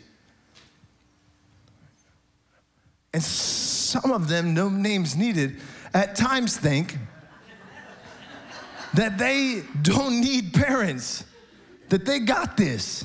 [3.15, 5.61] And some of them, no names needed,
[5.95, 6.99] at times think
[8.95, 11.25] that they don't need parents,
[11.89, 13.05] that they got this.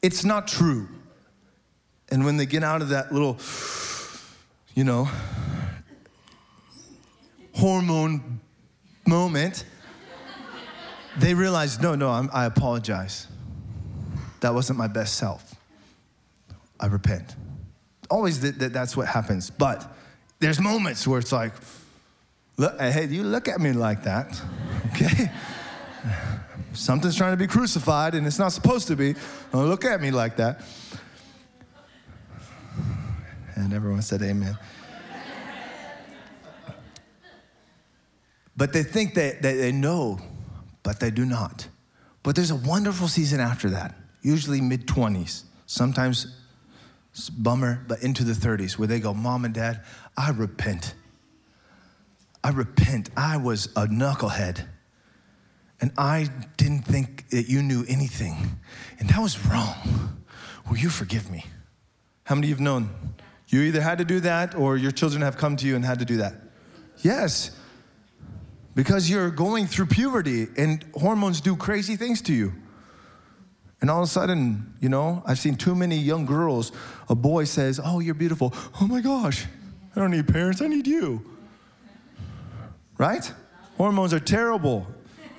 [0.00, 0.88] It's not true.
[2.10, 3.38] And when they get out of that little,
[4.74, 5.08] you know,
[7.54, 8.40] hormone
[9.06, 9.64] moment,
[11.16, 13.28] they realize, no, no, I'm, I apologize.
[14.40, 15.54] That wasn't my best self.
[16.78, 17.34] I repent.
[18.10, 19.48] Always that, that, that's what happens.
[19.48, 19.90] But
[20.40, 21.52] there's moments where it's like,
[22.56, 24.40] look, hey, you look at me like that,
[24.92, 25.30] okay?
[26.72, 29.14] Something's trying to be crucified and it's not supposed to be.
[29.52, 30.60] Don't look at me like that.
[33.54, 34.58] And everyone said amen.
[38.56, 40.18] but they think that, that they know,
[40.82, 41.68] but they do not.
[42.22, 46.34] But there's a wonderful season after that, usually mid 20s, sometimes
[47.38, 49.82] bummer, but into the 30s, where they go, Mom and Dad,
[50.16, 50.94] I repent.
[52.42, 53.10] I repent.
[53.16, 54.66] I was a knucklehead.
[55.80, 58.58] And I didn't think that you knew anything.
[58.98, 60.22] And that was wrong.
[60.68, 61.44] Will you forgive me?
[62.24, 62.90] How many of you have known?
[63.48, 65.98] You either had to do that or your children have come to you and had
[65.98, 66.34] to do that.
[67.02, 67.50] Yes.
[68.74, 72.52] Because you're going through puberty and hormones do crazy things to you.
[73.80, 76.72] And all of a sudden, you know, I've seen too many young girls.
[77.08, 78.54] A boy says, Oh, you're beautiful.
[78.80, 79.44] Oh my gosh,
[79.94, 81.22] I don't need parents, I need you.
[82.96, 83.30] Right?
[83.76, 84.86] Hormones are terrible.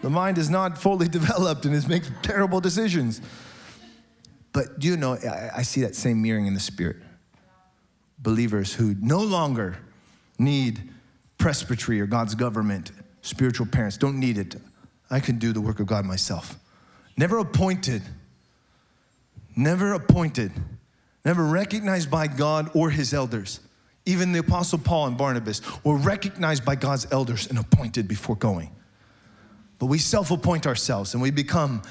[0.01, 3.21] The mind is not fully developed and it makes terrible decisions.
[4.53, 6.97] But do you know, I, I see that same mirroring in the spirit.
[8.25, 9.77] Believers who no longer
[10.39, 10.89] need
[11.37, 14.55] presbytery or God's government, spiritual parents, don't need it.
[15.11, 16.57] I can do the work of God myself.
[17.15, 18.01] Never appointed,
[19.55, 20.51] never appointed,
[21.23, 23.59] never recognized by God or his elders.
[24.07, 28.71] Even the Apostle Paul and Barnabas were recognized by God's elders and appointed before going.
[29.77, 31.83] But we self appoint ourselves and we become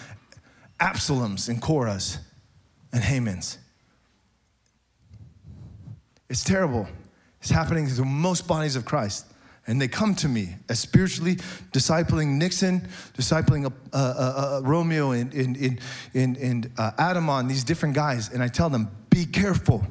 [0.81, 2.19] Absaloms and Korahs
[2.93, 3.59] and Hamans.
[6.29, 6.89] It's terrible.
[7.41, 9.27] It's happening to most bodies of Christ.
[9.67, 11.37] And they come to me as spiritually
[11.73, 15.81] discipling Nixon, discipling uh, uh, uh, Romeo and, and, and,
[16.13, 18.31] and, and uh, Adamon, these different guys.
[18.31, 19.87] And I tell them, be careful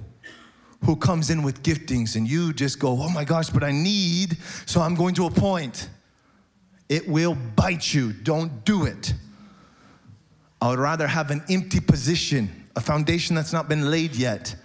[0.85, 2.15] who comes in with giftings.
[2.15, 5.89] And you just go, oh my gosh, but I need, so I'm going to appoint.
[6.89, 8.13] It will bite you.
[8.13, 9.13] Don't do it.
[10.61, 14.55] I would rather have an empty position, a foundation that's not been laid yet,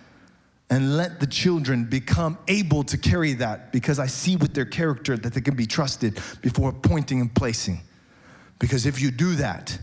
[0.71, 5.17] and let the children become able to carry that because I see with their character
[5.17, 7.81] that they can be trusted before appointing and placing.
[8.59, 9.79] Because if you do that,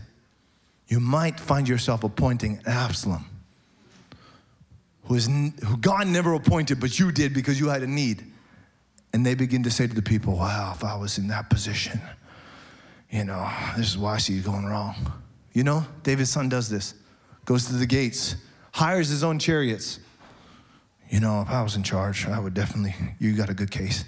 [0.88, 3.24] you might find yourself appointing Absalom,
[5.04, 8.24] who, is, who God never appointed, but you did because you had a need.
[9.12, 12.00] And they begin to say to the people, Wow, if I was in that position,
[13.10, 14.94] you know, this is why you going wrong.
[15.52, 16.94] You know, David's son does this,
[17.44, 18.36] goes to the gates,
[18.72, 20.00] hires his own chariots.
[21.08, 24.04] You know, if I was in charge, I would definitely, you got a good case.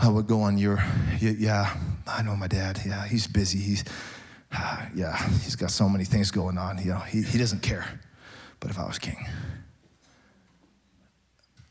[0.00, 0.82] I would go on your,
[1.20, 1.76] yeah,
[2.06, 2.80] I know my dad.
[2.84, 3.58] Yeah, he's busy.
[3.58, 3.84] He's,
[4.52, 6.78] ah, yeah, he's got so many things going on.
[6.78, 8.00] You know, he, he doesn't care.
[8.60, 9.26] But if I was king,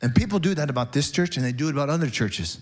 [0.01, 2.59] and people do that about this church and they do it about other churches.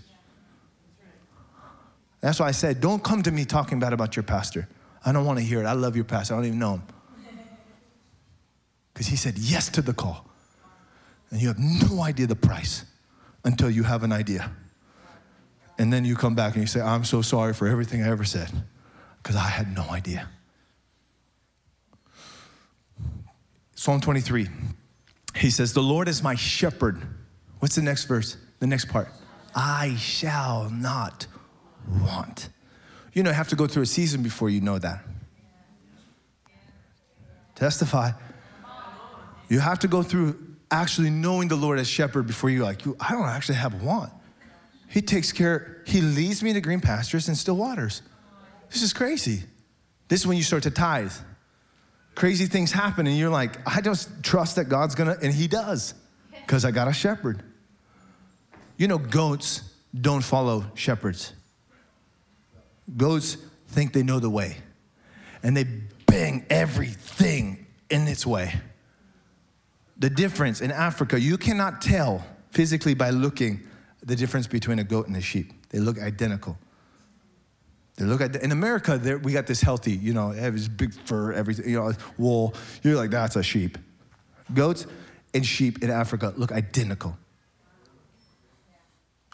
[2.20, 4.70] That's why I said, don't come to me talking bad about your pastor.
[5.04, 5.66] I don't want to hear it.
[5.66, 6.36] I love your pastor.
[6.36, 6.84] I don't even know him.
[8.94, 10.31] Because he said yes to the call.
[11.32, 12.86] And you have no idea the price
[13.44, 14.52] until you have an idea.
[15.78, 18.26] And then you come back and you say, I'm so sorry for everything I ever
[18.26, 18.52] said.
[19.24, 20.28] Because I had no idea.
[23.76, 24.48] Psalm 23.
[25.36, 27.02] He says, The Lord is my shepherd.
[27.60, 28.38] What's the next verse?
[28.60, 29.08] The next part.
[29.56, 31.28] I shall not
[31.88, 32.50] want.
[33.14, 35.04] You know, have to go through a season before you know that.
[37.56, 38.12] Testify.
[39.50, 43.12] You have to go through actually knowing the Lord as shepherd before you like, I
[43.12, 44.12] don't actually have want.
[44.88, 48.02] He takes care, he leads me to green pastures and still waters.
[48.72, 49.44] This is crazy.
[50.08, 51.14] This is when you start to tithe.
[52.16, 55.94] Crazy things happen, and you're like, I just trust that God's gonna, and He does,
[56.32, 57.44] because I got a shepherd.
[58.76, 59.62] You know, goats
[60.00, 61.34] don't follow shepherds.
[62.98, 63.38] Goats
[63.70, 64.58] think they know the way,
[65.42, 65.64] and they
[66.06, 68.60] bang everything in its way.
[70.02, 73.62] The difference in Africa, you cannot tell physically by looking
[74.02, 75.54] the difference between a goat and a sheep.
[75.70, 76.58] They look identical.
[77.98, 79.20] They look at in America.
[79.24, 82.56] We got this healthy, you know, this big fur, everything, you know, wool.
[82.82, 83.78] You're like, that's a sheep.
[84.52, 84.88] Goats
[85.36, 87.16] and sheep in Africa look identical.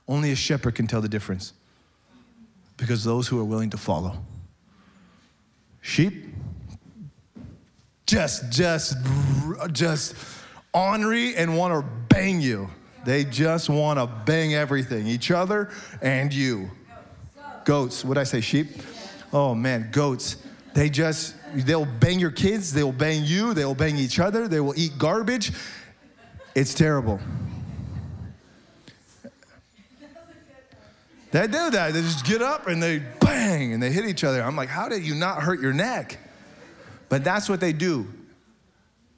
[0.05, 1.53] Only a shepherd can tell the difference
[2.75, 4.17] because those who are willing to follow.
[5.79, 6.25] Sheep,
[8.05, 8.97] just, just,
[9.71, 10.13] just
[10.73, 12.69] ornery and want to bang you.
[13.05, 15.69] They just want to bang everything, each other
[16.01, 16.69] and you.
[17.63, 18.67] Goats, what I say, sheep?
[19.31, 20.37] Oh man, goats.
[20.73, 24.77] They just, they'll bang your kids, they'll bang you, they'll bang each other, they will
[24.77, 25.51] eat garbage.
[26.53, 27.19] It's terrible.
[31.31, 31.93] They do that.
[31.93, 34.41] They just get up and they bang and they hit each other.
[34.41, 36.17] I'm like, how did you not hurt your neck?
[37.09, 38.07] But that's what they do.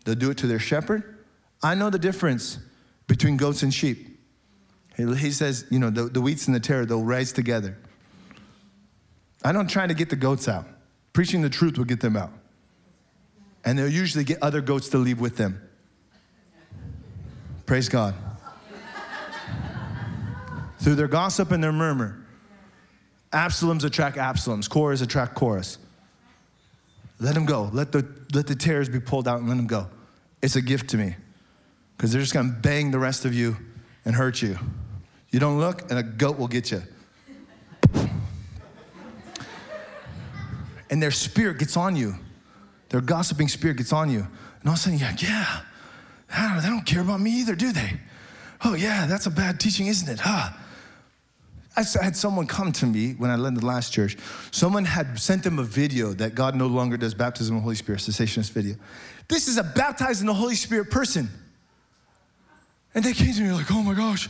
[0.06, 1.09] They'll do it to their shepherd.
[1.62, 2.58] I know the difference
[3.08, 4.08] between goats and sheep.
[4.96, 7.78] He says, you know, the, the wheats and the tare, they'll rise together.
[9.44, 10.66] I don't try to get the goats out.
[11.14, 12.32] Preaching the truth will get them out.
[13.64, 15.62] And they'll usually get other goats to leave with them.
[17.66, 18.16] Praise God.
[20.80, 22.26] Through their gossip and their murmur.
[23.32, 25.78] Absaloms attract Absaloms, Korahs attract Korahs.
[27.20, 27.70] Let them go.
[27.74, 29.88] Let the, let the tares be pulled out and let them go.
[30.42, 31.16] It's a gift to me
[32.00, 33.58] because they're just going to bang the rest of you
[34.06, 34.58] and hurt you.
[35.32, 36.82] You don't look, and a goat will get you.
[40.90, 42.16] and their spirit gets on you.
[42.88, 44.20] Their gossiping spirit gets on you.
[44.20, 45.60] And all of a sudden, you're like, yeah,
[46.62, 48.00] they don't care about me either, do they?
[48.64, 50.22] Oh, yeah, that's a bad teaching, isn't it?
[50.22, 50.52] Huh?
[51.76, 54.16] I had someone come to me when I led the last church.
[54.52, 57.76] Someone had sent them a video that God no longer does baptism in the Holy
[57.76, 58.76] Spirit, cessationist video.
[59.28, 61.30] This is a baptized in the Holy Spirit person.
[62.94, 64.30] And they came to me like, oh my gosh,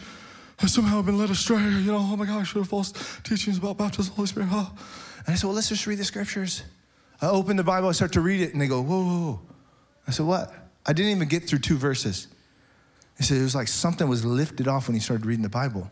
[0.62, 1.62] I somehow been led astray.
[1.62, 2.92] You know, oh my gosh, there are false
[3.24, 4.48] teachings about baptism Holy Spirit.
[4.48, 4.66] Huh?
[5.26, 6.64] And I said, well, let's just read the scriptures.
[7.22, 9.42] I open the Bible, I start to read it, and they go, whoa, whoa, whoa.
[10.08, 10.54] I said, what?
[10.86, 12.28] I didn't even get through two verses.
[13.18, 15.92] He said, it was like something was lifted off when he started reading the Bible.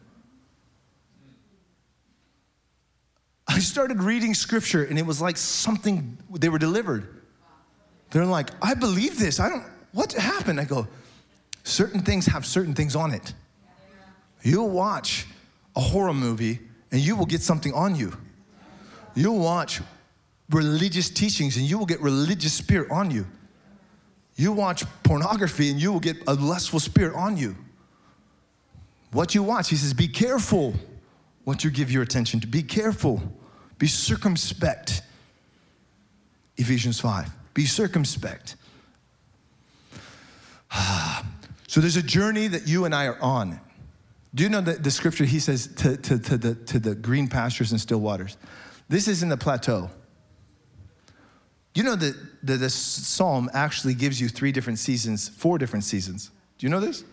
[3.48, 7.22] I started reading scripture and it was like something, they were delivered.
[8.12, 9.40] They're like, I believe this.
[9.40, 10.60] I don't, what happened?
[10.60, 10.88] I go,
[11.68, 13.34] certain things have certain things on it.
[14.42, 15.28] You'll watch
[15.76, 16.60] a horror movie
[16.92, 18.16] and you will get something on you.
[19.14, 19.82] You'll watch
[20.50, 23.28] religious teachings and you will get religious spirit on you.
[24.36, 27.56] You watch pornography and you will get a lustful spirit on you.
[29.12, 30.74] What you watch, he says, be careful
[31.44, 32.48] what you give your attention to.
[32.48, 33.22] Be careful.
[33.78, 35.02] Be circumspect.
[36.58, 37.30] Ephesians 5.
[37.54, 38.56] Be circumspect.
[40.70, 41.26] Ah.
[41.68, 43.60] So there's a journey that you and I are on.
[44.34, 47.28] Do you know that the scripture he says to, to, to, the, to the green
[47.28, 48.38] pastures and still waters?
[48.90, 49.90] This is in the plateau.
[51.76, 56.32] You know that the, the psalm actually gives you three different seasons, four different seasons.
[56.58, 57.04] Do you know this?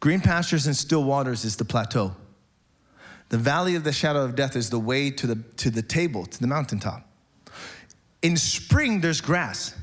[0.00, 2.14] Green pastures and still waters is the plateau.
[3.28, 6.26] The valley of the shadow of death is the way to the, to the table,
[6.26, 7.08] to the mountaintop.
[8.22, 9.74] In spring, there's grass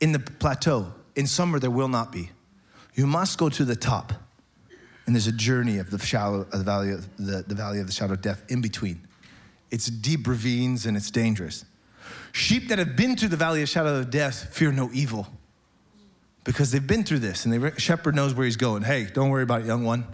[0.00, 0.92] in the plateau.
[1.20, 2.30] In summer, there will not be.
[2.94, 4.14] You must go to the top.
[5.04, 7.86] And there's a journey of the, shallow, of the, valley of the, the valley of
[7.86, 9.06] the shadow of death in between.
[9.70, 11.66] It's deep ravines and it's dangerous.
[12.32, 15.28] Sheep that have been through the valley of shadow of death fear no evil
[16.44, 18.82] because they've been through this and the shepherd knows where he's going.
[18.82, 20.06] Hey, don't worry about it, young one.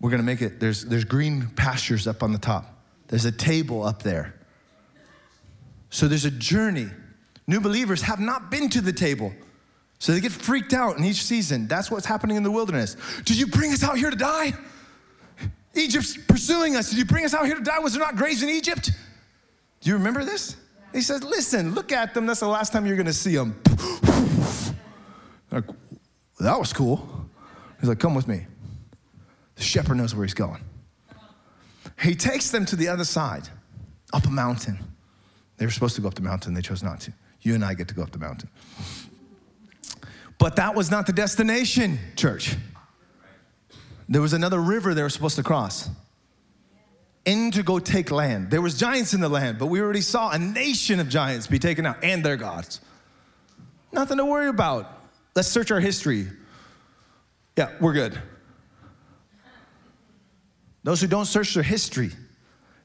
[0.00, 3.32] We're going to make it, there's, there's green pastures up on the top, there's a
[3.32, 4.34] table up there.
[5.88, 6.88] So there's a journey.
[7.46, 9.32] New believers have not been to the table.
[9.98, 11.68] So they get freaked out in each season.
[11.68, 12.96] That's what's happening in the wilderness.
[13.24, 14.54] Did you bring us out here to die?
[15.74, 16.90] Egypt's pursuing us.
[16.90, 17.78] Did you bring us out here to die?
[17.78, 18.90] Was there not graves in Egypt?
[19.80, 20.56] Do you remember this?
[20.92, 22.26] He says, Listen, look at them.
[22.26, 23.60] That's the last time you're going to see them.
[25.50, 25.64] Like,
[26.38, 27.26] that was cool.
[27.80, 28.46] He's like, Come with me.
[29.56, 30.62] The shepherd knows where he's going.
[32.00, 33.48] He takes them to the other side,
[34.12, 34.78] up a mountain.
[35.58, 37.12] They were supposed to go up the mountain, they chose not to.
[37.42, 38.48] You and I get to go up the mountain.
[40.38, 42.56] But that was not the destination, church.
[44.08, 45.88] There was another river they were supposed to cross
[47.24, 48.50] in to go take land.
[48.50, 51.58] There was giants in the land, but we already saw a nation of giants be
[51.58, 52.80] taken out and their gods.
[53.92, 54.90] Nothing to worry about.
[55.34, 56.28] Let's search our history.
[57.56, 58.20] Yeah, we're good.
[60.82, 62.10] Those who don't search their history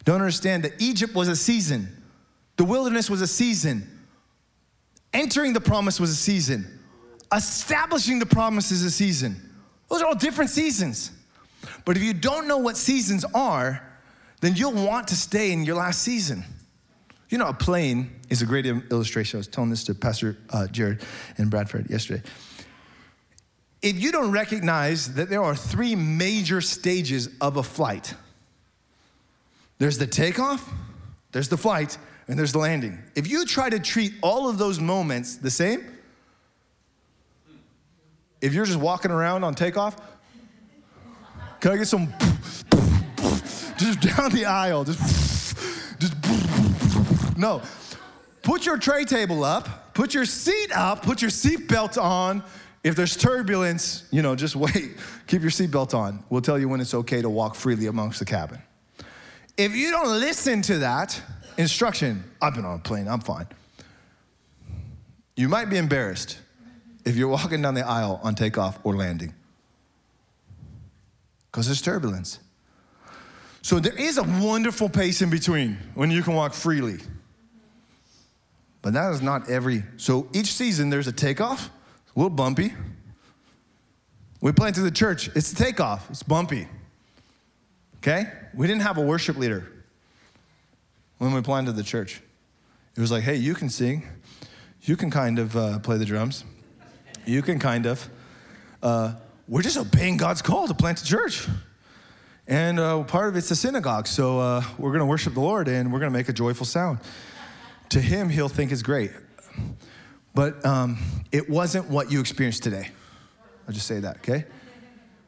[0.03, 2.03] don't understand that Egypt was a season,
[2.58, 3.89] the wilderness was a season,
[5.16, 6.80] entering the promise was a season,
[7.34, 9.36] establishing the promise is a season.
[9.89, 11.11] Those are all different seasons.
[11.84, 13.82] But if you don't know what seasons are,
[14.41, 16.43] then you'll want to stay in your last season.
[17.30, 19.38] You know, a plane is a great illustration.
[19.38, 21.01] I was telling this to Pastor uh, Jared
[21.38, 22.22] and Bradford yesterday
[23.86, 28.16] if you don't recognize that there are three major stages of a flight,
[29.78, 30.68] There's the takeoff,
[31.32, 33.01] there's the flight, and there's the landing.
[33.15, 35.86] If you try to treat all of those moments the same,
[38.41, 39.95] if you're just walking around on takeoff,
[41.59, 42.13] can I get some
[43.78, 45.57] just down the aisle, just
[45.99, 46.15] just
[47.38, 47.61] no.
[48.41, 52.43] Put your tray table up, put your seat up, put your seatbelt on.
[52.84, 54.97] If there's turbulence, you know, just wait.
[55.28, 56.23] Keep your seatbelt on.
[56.30, 58.61] We'll tell you when it's okay to walk freely amongst the cabin.
[59.57, 61.19] If you don't listen to that
[61.58, 63.47] instruction, I've been on a plane, I'm fine.
[65.36, 66.38] You might be embarrassed
[67.03, 69.34] if you're walking down the aisle on takeoff or landing
[71.51, 72.39] because there's turbulence.
[73.62, 76.97] So there is a wonderful pace in between when you can walk freely.
[78.82, 79.84] But that is not every.
[79.97, 81.68] So each season there's a takeoff,
[82.16, 82.74] a little bumpy.
[84.41, 86.68] We planted the church, it's a takeoff, it's bumpy.
[87.97, 88.26] Okay?
[88.53, 89.72] We didn't have a worship leader
[91.18, 92.22] when we planted the church.
[92.95, 94.07] It was like, hey, you can sing,
[94.82, 96.43] you can kind of uh, play the drums,
[97.26, 98.07] you can kind of.
[98.82, 99.13] Uh,
[99.47, 101.47] we're just obeying God's call to plant a church.
[102.47, 104.07] And uh, part of it's a synagogue.
[104.07, 106.66] So uh, we're going to worship the Lord and we're going to make a joyful
[106.66, 106.99] sound.
[107.89, 109.11] To him, he'll think it's great.
[110.34, 110.97] But um,
[111.32, 112.89] it wasn't what you experienced today.
[113.68, 114.45] I'll just say that, okay?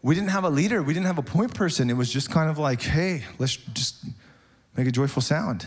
[0.04, 1.90] We didn't have a leader, we didn't have a point person.
[1.90, 4.06] It was just kind of like, hey, let's just
[4.78, 5.66] make a joyful sound.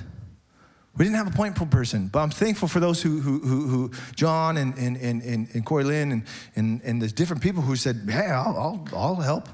[0.96, 3.90] We didn't have a point person, but I'm thankful for those who, who, who, who
[4.16, 6.22] John and, and, and, and, Corey Lynn and,
[6.56, 9.48] and, and the different people who said, hey, I'll, I'll, I'll help.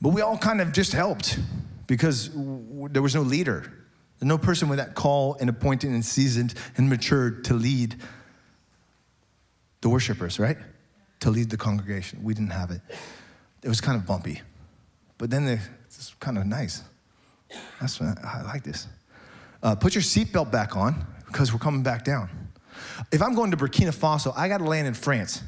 [0.00, 1.38] But we all kind of just helped
[1.86, 3.72] because there was no leader.
[4.20, 7.96] no person with that call and appointed and seasoned and matured to lead
[9.82, 10.56] the worshipers, right?
[11.20, 12.22] To lead the congregation.
[12.22, 12.80] We didn't have it.
[13.62, 14.40] It was kind of bumpy.
[15.18, 16.82] But then it's kind of nice.
[17.80, 18.86] That's what I, like this.
[19.62, 22.28] Uh, put your seatbelt back on because we're coming back down.
[23.12, 25.42] If I'm going to Burkina Faso, I got to land in France.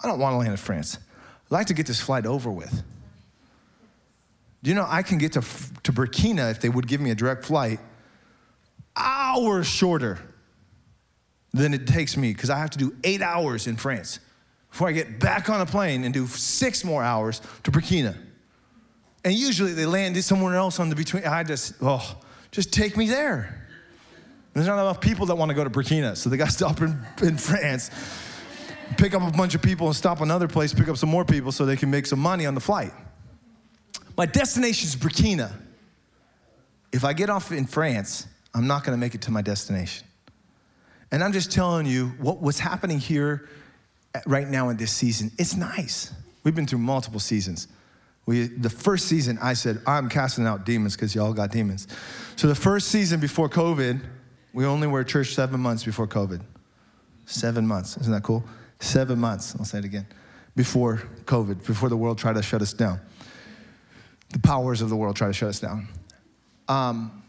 [0.00, 0.98] I don't want to land in France.
[1.46, 2.82] I'd like to get this flight over with.
[4.62, 7.14] Do you know I can get to, to Burkina if they would give me a
[7.14, 7.80] direct flight
[8.96, 10.18] hours shorter
[11.52, 14.20] than it takes me because I have to do eight hours in France
[14.70, 18.16] before I get back on a plane and do six more hours to Burkina.
[19.26, 21.24] And usually they landed somewhere else on the between.
[21.24, 22.16] I just, oh,
[22.52, 23.66] just take me there.
[24.54, 26.80] There's not enough people that want to go to Burkina, so they got to stop
[26.80, 27.90] in, in France,
[28.96, 31.50] pick up a bunch of people and stop another place, pick up some more people
[31.50, 32.92] so they can make some money on the flight.
[34.16, 35.50] My destination is Burkina.
[36.92, 40.06] If I get off in France, I'm not going to make it to my destination.
[41.10, 43.48] And I'm just telling you what, what's happening here
[44.24, 45.32] right now in this season.
[45.36, 46.12] It's nice.
[46.44, 47.66] We've been through multiple seasons.
[48.26, 51.86] We, the first season, I said, I'm casting out demons because y'all got demons.
[52.34, 54.00] So the first season before COVID,
[54.52, 56.42] we only were church seven months before COVID.
[57.24, 57.96] Seven months.
[57.96, 58.44] Isn't that cool?
[58.80, 59.54] Seven months.
[59.58, 60.06] I'll say it again.
[60.56, 63.00] Before COVID, before the world tried to shut us down.
[64.30, 65.88] The powers of the world tried to shut us down.
[66.66, 67.22] Um,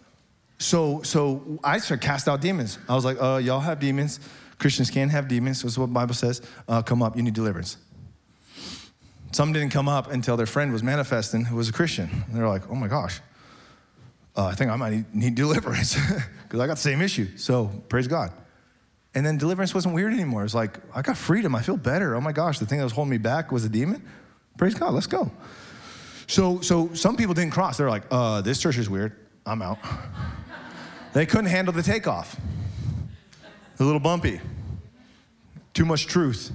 [0.58, 2.80] so, so I started cast out demons.
[2.90, 4.20] I was like, uh, y'all have demons.
[4.58, 5.62] Christians can't have demons.
[5.62, 6.42] That's what the Bible says.
[6.68, 7.78] Uh, come up, you need deliverance.
[9.32, 12.10] Some didn't come up until their friend was manifesting who was a Christian.
[12.28, 13.20] And they're like, oh my gosh,
[14.36, 15.96] uh, I think I might need, deliverance
[16.44, 17.38] because I got the same issue.
[17.38, 18.32] So praise God.
[19.16, 20.42] And then deliverance wasn't weird anymore.
[20.42, 21.56] It was like, I got freedom.
[21.56, 22.16] I feel better.
[22.16, 24.04] Oh my gosh, the thing that was holding me back was a demon.
[24.58, 25.32] Praise God, let's go.
[26.28, 27.78] So, so some people didn't cross.
[27.78, 29.16] They're like, uh, this church is weird.
[29.46, 29.80] I'm out.
[31.14, 32.40] they couldn't handle the takeoff.
[33.80, 34.40] A little bumpy.
[35.74, 36.52] Too much truth.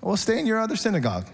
[0.00, 1.28] Well, stay in your other synagogue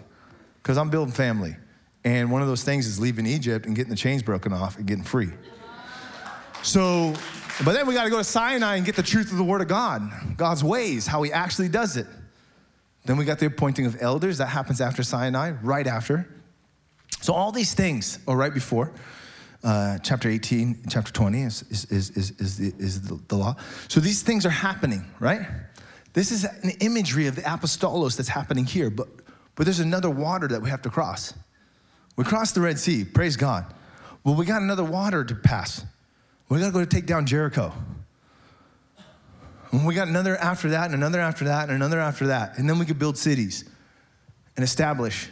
[0.71, 1.57] because I'm building family.
[2.05, 4.87] And one of those things is leaving Egypt and getting the chains broken off and
[4.87, 5.31] getting free.
[6.63, 7.13] So,
[7.65, 9.63] but then we got to go to Sinai and get the truth of the Word
[9.63, 12.07] of God, God's ways, how He actually does it.
[13.05, 14.39] Then we got the appointing of elders.
[14.39, 16.33] That happens after Sinai, right after.
[17.21, 18.93] So all these things are right before.
[19.65, 23.57] Uh, chapter 18, chapter 20 is, is, is, is, is, the, is the, the law.
[23.89, 25.49] So these things are happening, right?
[26.13, 28.89] This is an imagery of the apostolos that's happening here.
[28.89, 29.09] But
[29.61, 31.35] but there's another water that we have to cross.
[32.17, 33.67] We crossed the Red Sea, praise God.
[34.25, 35.85] Well, we got another water to pass.
[36.49, 37.71] We got to go to take down Jericho.
[39.71, 42.57] And we got another after that, and another after that, and another after that.
[42.57, 43.67] And then we could build cities
[44.57, 45.29] and establish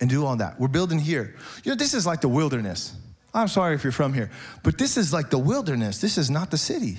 [0.00, 0.58] and do all that.
[0.58, 1.36] We're building here.
[1.62, 2.96] You know, this is like the wilderness.
[3.32, 4.32] I'm sorry if you're from here,
[4.64, 6.00] but this is like the wilderness.
[6.00, 6.98] This is not the city.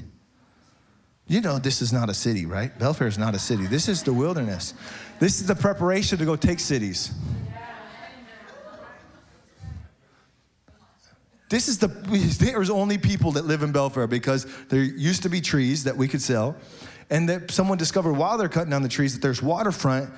[1.30, 2.78] You know, this is not a city, right?
[2.80, 3.68] Belfair is not a city.
[3.68, 4.74] This is the wilderness.
[5.20, 7.14] This is the preparation to go take cities.
[11.50, 11.88] This is the,
[12.40, 16.08] there's only people that live in Belfair because there used to be trees that we
[16.08, 16.56] could sell.
[17.12, 20.10] And that someone discovered while they're cutting down the trees that there's waterfront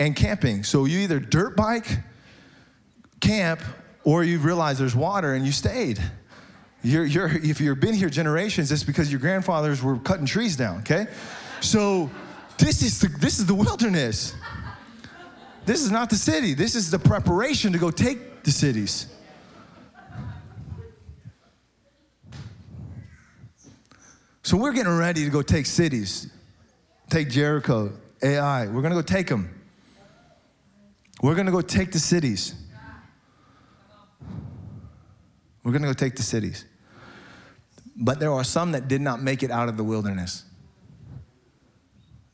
[0.00, 0.64] and camping.
[0.64, 1.86] So you either dirt bike,
[3.20, 3.60] camp,
[4.02, 6.00] or you realize there's water and you stayed.
[6.82, 10.78] You're, you're, if you've been here generations, it's because your grandfathers were cutting trees down,
[10.78, 11.06] okay?
[11.60, 12.10] So
[12.58, 14.34] this is the, this is the wilderness.
[15.64, 16.54] This is not the city.
[16.54, 19.08] This is the preparation to go take the cities.
[24.42, 26.30] So we're getting ready to go take cities,
[27.10, 28.68] take Jericho, Ai.
[28.68, 29.52] We're gonna go take them.
[31.20, 32.54] We're gonna go take the cities.
[35.66, 36.64] We're gonna go take the cities.
[37.96, 40.44] But there are some that did not make it out of the wilderness.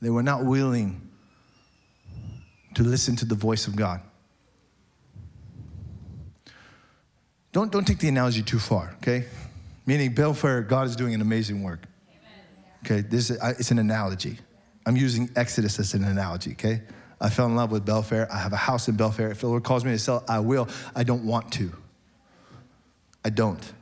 [0.03, 1.09] They were not willing
[2.75, 4.03] to listen to the voice of God.
[7.53, 9.25] Don't, don't take the analogy too far, okay?
[9.87, 11.87] Meaning, Belfair, God is doing an amazing work.
[12.85, 14.41] Okay, this is, it's an analogy.
[14.85, 16.83] I'm using Exodus as an analogy, okay?
[17.19, 18.31] I fell in love with Belfair.
[18.31, 19.31] I have a house in Belfair.
[19.31, 20.69] If the Lord calls me to sell, I will.
[20.95, 21.73] I don't want to.
[23.25, 23.73] I don't.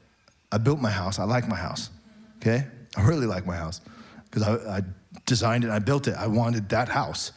[0.53, 1.18] I built my house.
[1.18, 1.91] I like my house,
[2.38, 2.66] okay?
[2.97, 3.80] I really like my house
[4.24, 4.80] because I, I
[5.26, 6.14] designed it, I built it.
[6.14, 7.32] I wanted that house.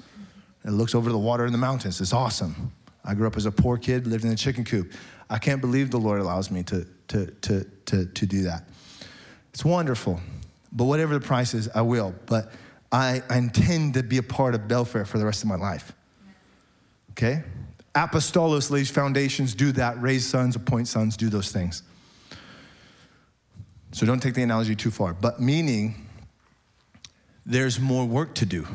[0.66, 2.00] It looks over the water and the mountains.
[2.02, 2.72] It's awesome.
[3.04, 4.94] I grew up as a poor kid, lived in a chicken coop.
[5.30, 8.64] I can't believe the Lord allows me to, to, to, to, to do that.
[9.54, 10.20] It's wonderful.
[10.72, 12.16] But whatever the price is, I will.
[12.26, 12.52] But
[12.92, 15.94] I, I intend to be a part of Belfair for the rest of my life.
[17.12, 17.44] Okay?
[17.94, 20.02] Apostolos lays foundations, do that.
[20.02, 21.84] Raise sons, appoint sons, do those things.
[23.94, 25.14] So don't take the analogy too far.
[25.14, 26.08] But meaning,
[27.46, 28.68] there's more work to do.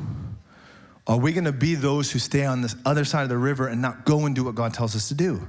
[1.07, 3.66] Are we going to be those who stay on the other side of the river
[3.66, 5.47] and not go and do what God tells us to do?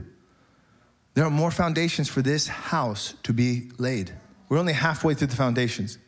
[1.14, 4.12] There are more foundations for this house to be laid.
[4.48, 6.00] We're only halfway through the foundations.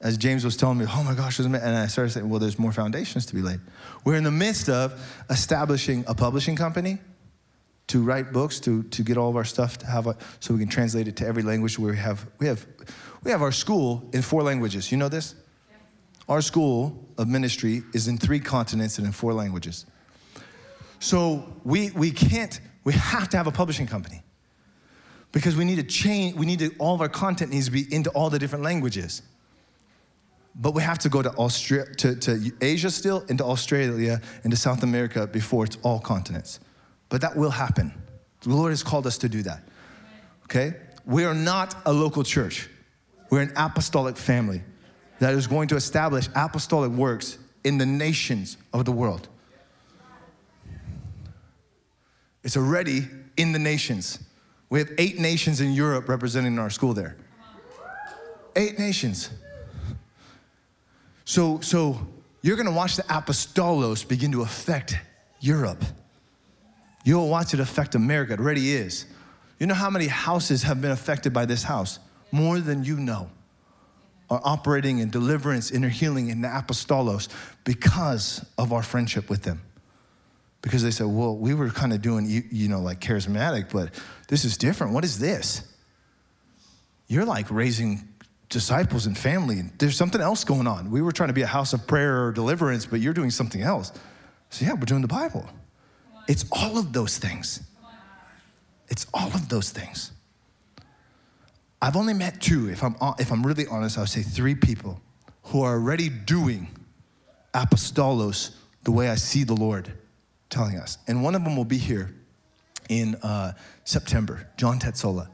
[0.00, 2.72] As James was telling me, oh my gosh, and I started saying, well, there's more
[2.72, 3.60] foundations to be laid.
[4.04, 5.00] We're in the midst of
[5.30, 6.98] establishing a publishing company
[7.88, 10.60] to write books, to, to get all of our stuff to have a, so we
[10.60, 12.66] can translate it to every language where we have, we have,
[13.24, 14.92] we have our school in four languages.
[14.92, 15.34] You know this?
[16.28, 19.86] Our school of ministry is in three continents and in four languages.
[21.00, 24.22] So we, we can't, we have to have a publishing company
[25.32, 27.92] because we need to change, we need to, all of our content needs to be
[27.94, 29.22] into all the different languages.
[30.54, 34.82] But we have to go to, Australia, to, to Asia still, into Australia, into South
[34.82, 36.60] America before it's all continents.
[37.08, 37.92] But that will happen.
[38.42, 39.62] The Lord has called us to do that.
[40.44, 40.74] Okay?
[41.04, 42.68] We are not a local church.
[43.30, 44.62] We're an apostolic family
[45.18, 49.28] that is going to establish apostolic works in the nations of the world.
[52.44, 53.06] It's already
[53.36, 54.20] in the nations.
[54.70, 57.16] We have eight nations in Europe representing our school there.
[58.54, 59.30] Eight nations.
[61.24, 62.06] So, so
[62.42, 64.96] you're gonna watch the apostolos begin to affect
[65.40, 65.84] Europe.
[67.04, 68.34] You'll watch it affect America.
[68.34, 69.06] It already is.
[69.58, 71.98] You know how many houses have been affected by this house?
[72.30, 73.30] More than you know
[74.30, 77.28] are operating in deliverance, inner healing, in the apostolos
[77.64, 79.62] because of our friendship with them.
[80.60, 83.94] Because they said, well, we were kind of doing, you, you know, like charismatic, but
[84.28, 84.92] this is different.
[84.92, 85.62] What is this?
[87.06, 88.06] You're like raising
[88.48, 89.60] disciples and family.
[89.60, 90.90] And There's something else going on.
[90.90, 93.62] We were trying to be a house of prayer or deliverance, but you're doing something
[93.62, 93.92] else.
[94.50, 95.48] So, yeah, we're doing the Bible.
[96.28, 97.62] It's all of those things.
[98.88, 100.12] It's all of those things.
[101.80, 105.00] I've only met two, if I'm, if I'm really honest, I would say three people
[105.44, 106.68] who are already doing
[107.54, 108.54] apostolos
[108.84, 109.92] the way I see the Lord
[110.50, 110.98] telling us.
[111.06, 112.14] And one of them will be here
[112.88, 113.52] in uh,
[113.84, 115.28] September, John Tetsola.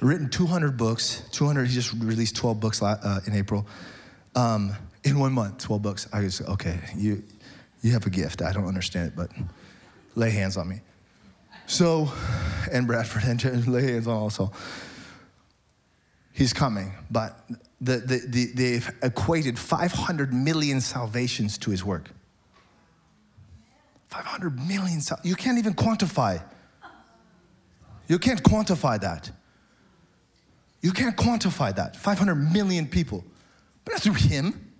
[0.00, 3.66] Written 200 books, 200, he just released 12 books uh, in April.
[4.34, 6.08] Um, in one month, 12 books.
[6.12, 7.22] I just, okay, you,
[7.80, 8.42] you have a gift.
[8.42, 9.30] I don't understand it, but
[10.14, 10.80] lay hands on me.
[11.66, 12.12] So,
[12.70, 14.52] and Bradford, and lay hands on also
[16.34, 16.92] he's coming.
[17.10, 17.38] But
[17.80, 22.10] the, the, the, they've equated 500 million salvations to his work.
[24.08, 26.42] 500 million, you can't even quantify.
[28.06, 29.30] You can't quantify that.
[30.82, 31.96] You can't quantify that.
[31.96, 33.24] 500 million people.
[33.84, 34.72] But not through him,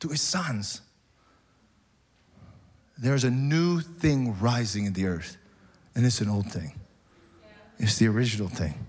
[0.00, 0.80] to his sons.
[2.98, 5.36] There's a new thing rising in the earth,
[5.94, 6.78] and it's an old thing.
[7.78, 8.86] It's the original thing.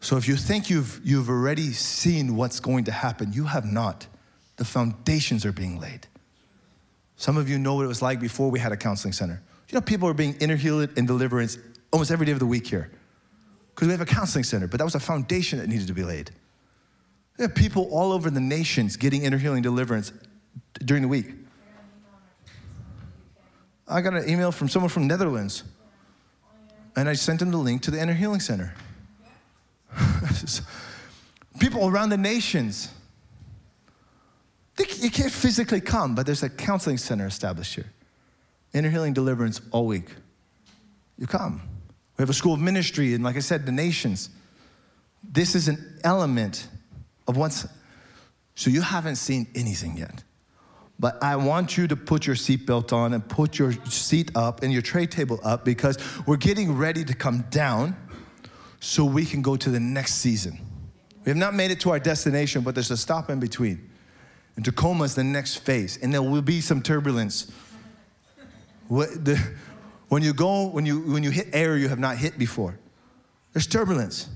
[0.00, 4.06] So if you think you've, you've already seen what's going to happen, you have not.
[4.56, 6.08] The foundations are being laid.
[7.16, 9.40] Some of you know what it was like before we had a counseling center.
[9.68, 11.56] You know, people are being inner healed and deliverance
[11.92, 12.90] almost every day of the week here
[13.74, 16.02] because we have a counseling center, but that was a foundation that needed to be
[16.02, 16.30] laid.
[17.36, 20.12] There are people all over the nations getting inner healing deliverance
[20.84, 21.32] during the week.
[23.92, 25.64] I got an email from someone from Netherlands,
[26.96, 28.74] and I sent them the link to the inner healing center.
[31.58, 32.88] people around the nations.
[34.76, 37.92] They, you can't physically come, but there's a counseling center established here.
[38.72, 40.08] Inner healing deliverance all week.
[41.18, 41.60] You come.
[42.16, 44.30] We have a school of ministry, and like I said, the nations.
[45.22, 46.66] This is an element
[47.28, 47.66] of what's.
[48.54, 50.24] So you haven't seen anything yet.
[51.02, 54.72] But I want you to put your seatbelt on and put your seat up and
[54.72, 55.98] your tray table up because
[56.28, 57.96] we're getting ready to come down
[58.78, 60.60] so we can go to the next season.
[61.24, 63.90] We have not made it to our destination, but there's a stop in between.
[64.54, 67.50] And Tacoma is the next phase, and there will be some turbulence.
[68.86, 72.78] When you go, when you, when you hit air you have not hit before,
[73.52, 74.28] there's turbulence.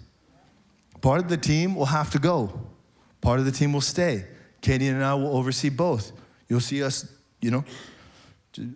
[1.00, 2.58] Part of the team will have to go,
[3.20, 4.24] part of the team will stay.
[4.62, 6.10] Katie and I will oversee both.
[6.48, 7.64] You'll see us, you know,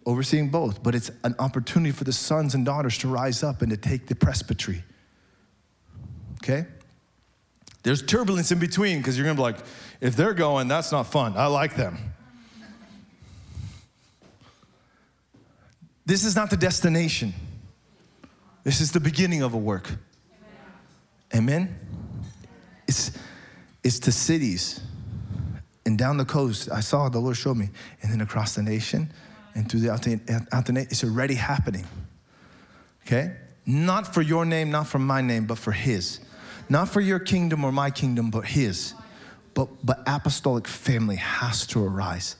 [0.04, 3.70] overseeing both, but it's an opportunity for the sons and daughters to rise up and
[3.70, 4.84] to take the presbytery.
[6.42, 6.66] Okay?
[7.82, 9.58] There's turbulence in between because you're gonna be like,
[10.00, 11.34] if they're going, that's not fun.
[11.36, 11.98] I like them.
[16.04, 17.32] This is not the destination.
[18.64, 19.88] This is the beginning of a work.
[21.34, 21.78] Amen.
[22.86, 23.12] It's
[23.82, 24.80] it's to cities
[25.86, 26.70] and down the coast.
[26.70, 27.70] I saw the Lord showed me,
[28.02, 29.12] and then across the nation
[29.54, 31.86] and through the out the, the It's already happening.
[33.06, 33.34] Okay,
[33.66, 36.20] not for your name, not for my name, but for His.
[36.68, 38.94] Not for your kingdom or my kingdom, but His.
[39.54, 42.36] But but apostolic family has to arise,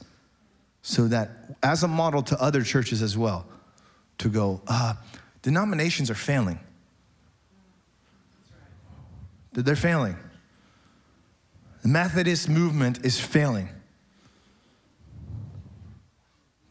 [0.81, 1.29] so that
[1.61, 3.45] as a model to other churches as well
[4.19, 4.93] to go, uh,
[5.41, 6.59] denominations are failing.
[9.53, 10.15] They're failing.
[11.81, 13.69] The Methodist movement is failing.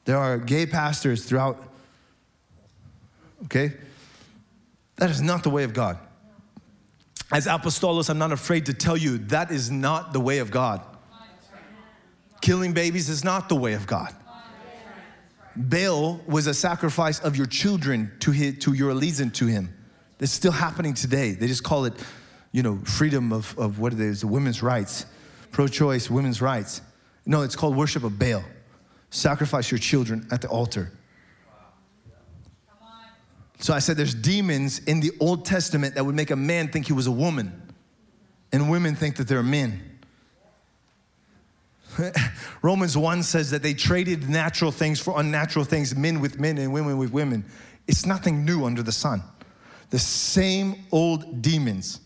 [0.05, 1.63] There are gay pastors throughout,
[3.45, 3.73] okay?
[4.97, 5.99] That is not the way of God.
[7.33, 10.83] As apostolos, I'm not afraid to tell you that is not the way of God.
[12.41, 14.15] Killing babies is not the way of God.
[15.55, 19.75] Baal was a sacrifice of your children to, his, to your allegiance to him.
[20.19, 21.33] It's still happening today.
[21.33, 21.95] They just call it,
[22.53, 25.07] you know, freedom of, of what it is, women's rights,
[25.51, 26.83] pro choice, women's rights.
[27.27, 28.43] No, it's called worship of Baal.
[29.11, 30.93] Sacrifice your children at the altar.
[33.59, 36.87] So I said there's demons in the Old Testament that would make a man think
[36.87, 37.53] he was a woman,
[38.53, 39.99] and women think that they're men.
[42.63, 46.73] Romans 1 says that they traded natural things for unnatural things, men with men and
[46.73, 47.45] women with women.
[47.87, 49.23] It's nothing new under the sun.
[49.91, 52.01] The same old demons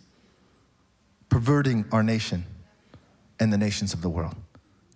[1.34, 2.46] perverting our nation
[3.40, 4.36] and the nations of the world.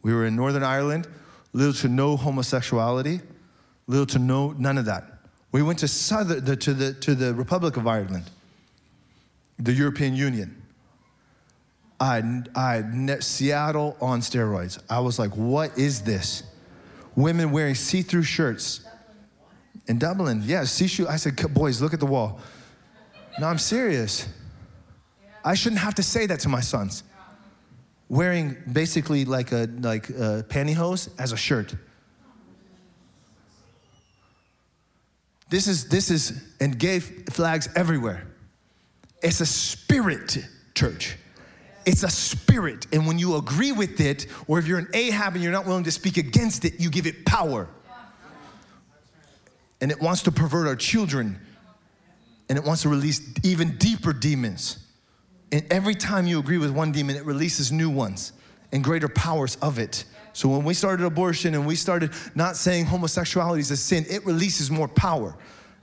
[0.03, 1.09] We were in Northern Ireland,
[1.53, 3.21] little to no homosexuality,
[3.89, 5.03] little to no none of that.
[5.51, 8.31] We went to southern to the to the Republic of Ireland,
[9.59, 10.63] the European Union.
[11.99, 12.23] I,
[12.55, 12.85] I,
[13.19, 14.81] Seattle on steroids.
[14.89, 16.45] I was like, what is this?
[17.17, 18.87] Women wearing see through shirts.
[19.89, 21.09] In Dublin, yeah, see shoe.
[21.09, 22.39] I said, boys, look at the wall.
[23.41, 24.29] No, I'm serious.
[25.49, 27.05] I shouldn't have to say that to my sons.
[28.11, 31.75] Wearing basically like a like a pantyhose as a shirt.
[35.49, 38.27] This is this is and gay flags everywhere.
[39.23, 40.37] It's a spirit
[40.75, 41.17] church.
[41.87, 42.87] It's a spirit.
[42.93, 45.85] And when you agree with it, or if you're an Ahab and you're not willing
[45.85, 47.69] to speak against it, you give it power.
[49.81, 51.41] And it wants to pervert our children.
[52.51, 54.85] And it wants to release even deeper demons.
[55.51, 58.33] And every time you agree with one demon, it releases new ones
[58.73, 60.05] and greater powers of it.
[60.33, 64.25] So when we started abortion and we started not saying homosexuality is a sin, it
[64.27, 65.35] releases more power.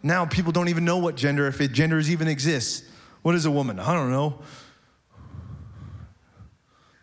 [0.03, 2.87] Now people don't even know what gender, if it genders even exists.
[3.23, 3.79] What is a woman?
[3.79, 4.39] I don't know.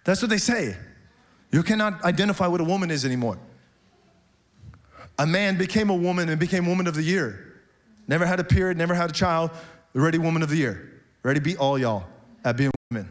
[0.04, 0.76] That's what they say.
[1.50, 3.38] You cannot identify what a woman is anymore.
[5.18, 7.60] A man became a woman and became woman of the year.
[8.06, 9.50] Never had a period, never had a child,
[9.94, 11.02] ready woman of the year.
[11.22, 12.06] Ready beat all y'all
[12.44, 13.08] at being women.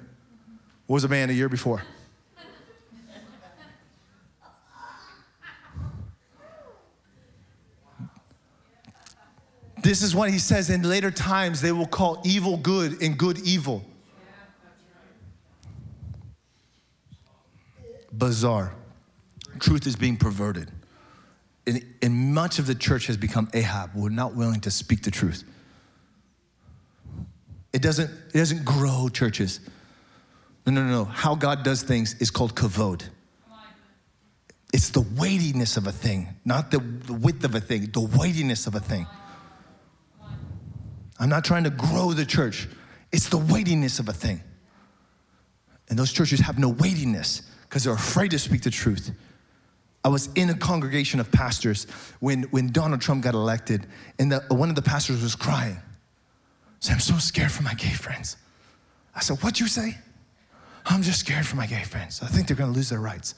[0.88, 1.82] Was a man a year before.
[9.82, 13.40] This is what he says in later times they will call evil good and good
[13.40, 13.84] evil.
[18.22, 18.74] bizarre.
[19.60, 20.72] Truth is being perverted.
[21.66, 23.92] And, and much of the church has become Ahab.
[23.96, 25.44] We're not willing to speak the truth.
[27.74, 29.60] It doesn't, it doesn't grow churches.
[30.66, 31.06] No, no, no.
[31.06, 33.04] How God does things is called kavod.
[34.74, 38.68] It's the weightiness of a thing, not the, the width of a thing, the weightiness
[38.68, 39.06] of a thing.
[41.20, 42.68] I'm not trying to grow the church,
[43.12, 44.42] it's the weightiness of a thing.
[45.90, 49.12] And those churches have no weightiness because they're afraid to speak the truth.
[50.04, 51.86] I was in a congregation of pastors
[52.22, 53.86] when, when Donald Trump got elected,
[54.18, 55.78] and the, one of the pastors was crying.
[56.82, 58.38] Said, I'm so scared for my gay friends.
[59.16, 59.98] I said, What'd you say?
[60.86, 62.22] I'm just scared for my gay friends.
[62.24, 63.36] I think they're gonna lose their rights.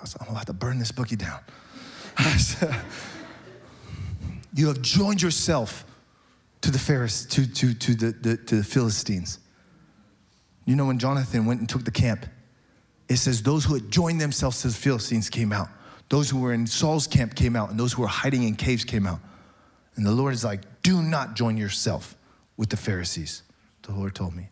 [0.00, 1.40] I said, I'm about to burn this bookie down.
[2.18, 2.74] I Said,
[4.54, 5.84] you have joined yourself
[6.60, 9.40] to the Pharisees, to, to, to, the, the, to the Philistines.
[10.66, 12.26] You know, when Jonathan went and took the camp,
[13.08, 15.68] it says those who had joined themselves to the Philistines came out.
[16.08, 18.84] Those who were in Saul's camp came out, and those who were hiding in caves
[18.84, 19.20] came out.
[19.96, 22.16] And the Lord is like, do not join yourself
[22.56, 23.42] with the Pharisees.
[23.82, 24.48] The Lord told me.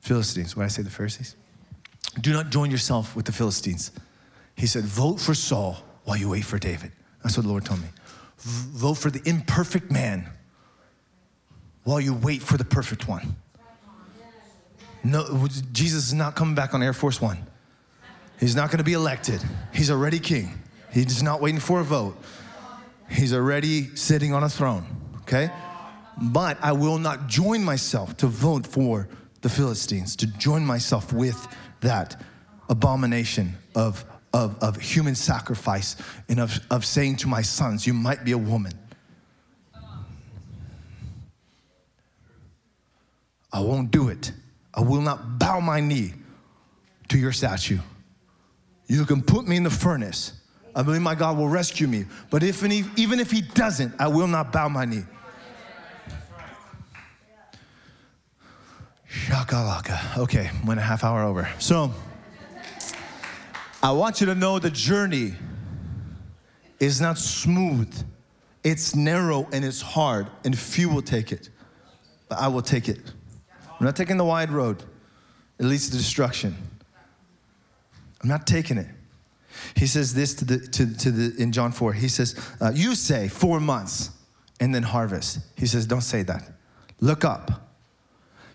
[0.00, 0.56] Philistines.
[0.56, 1.36] Why I say the Pharisees?
[2.20, 3.92] Do not join yourself with the Philistines.
[4.56, 6.92] He said, vote for Saul while you wait for David.
[7.22, 7.88] That's what the Lord told me.
[8.38, 10.28] Vote for the imperfect man
[11.84, 13.36] while you wait for the perfect one.
[15.04, 17.38] No, Jesus is not coming back on Air Force One.
[18.38, 19.42] He's not going to be elected.
[19.72, 20.60] He's already king.
[20.92, 22.16] He's not waiting for a vote.
[23.08, 24.84] He's already sitting on a throne,
[25.22, 25.50] okay?
[26.20, 29.08] But I will not join myself to vote for
[29.40, 31.46] the Philistines, to join myself with
[31.80, 32.20] that
[32.68, 35.96] abomination of, of, of human sacrifice
[36.28, 38.72] and of, of saying to my sons, You might be a woman.
[43.52, 44.32] I won't do it.
[44.72, 46.14] I will not bow my knee
[47.08, 47.78] to your statue.
[48.86, 50.32] You can put me in the furnace.
[50.74, 52.06] I believe my God will rescue me.
[52.30, 55.04] But if even if He doesn't, I will not bow my knee.
[59.10, 60.18] Shakalaka.
[60.18, 61.48] Okay, went a half hour over.
[61.58, 61.92] So,
[63.82, 65.34] I want you to know the journey
[66.80, 67.92] is not smooth,
[68.64, 71.50] it's narrow and it's hard, and few will take it.
[72.28, 73.00] But I will take it.
[73.78, 74.82] I'm not taking the wide road,
[75.58, 76.56] it leads to destruction.
[78.22, 78.88] I'm not taking it.
[79.76, 81.92] He says this to the, to, to the, in John 4.
[81.92, 84.10] He says, uh, You say four months
[84.60, 85.40] and then harvest.
[85.56, 86.44] He says, Don't say that.
[87.00, 87.68] Look up.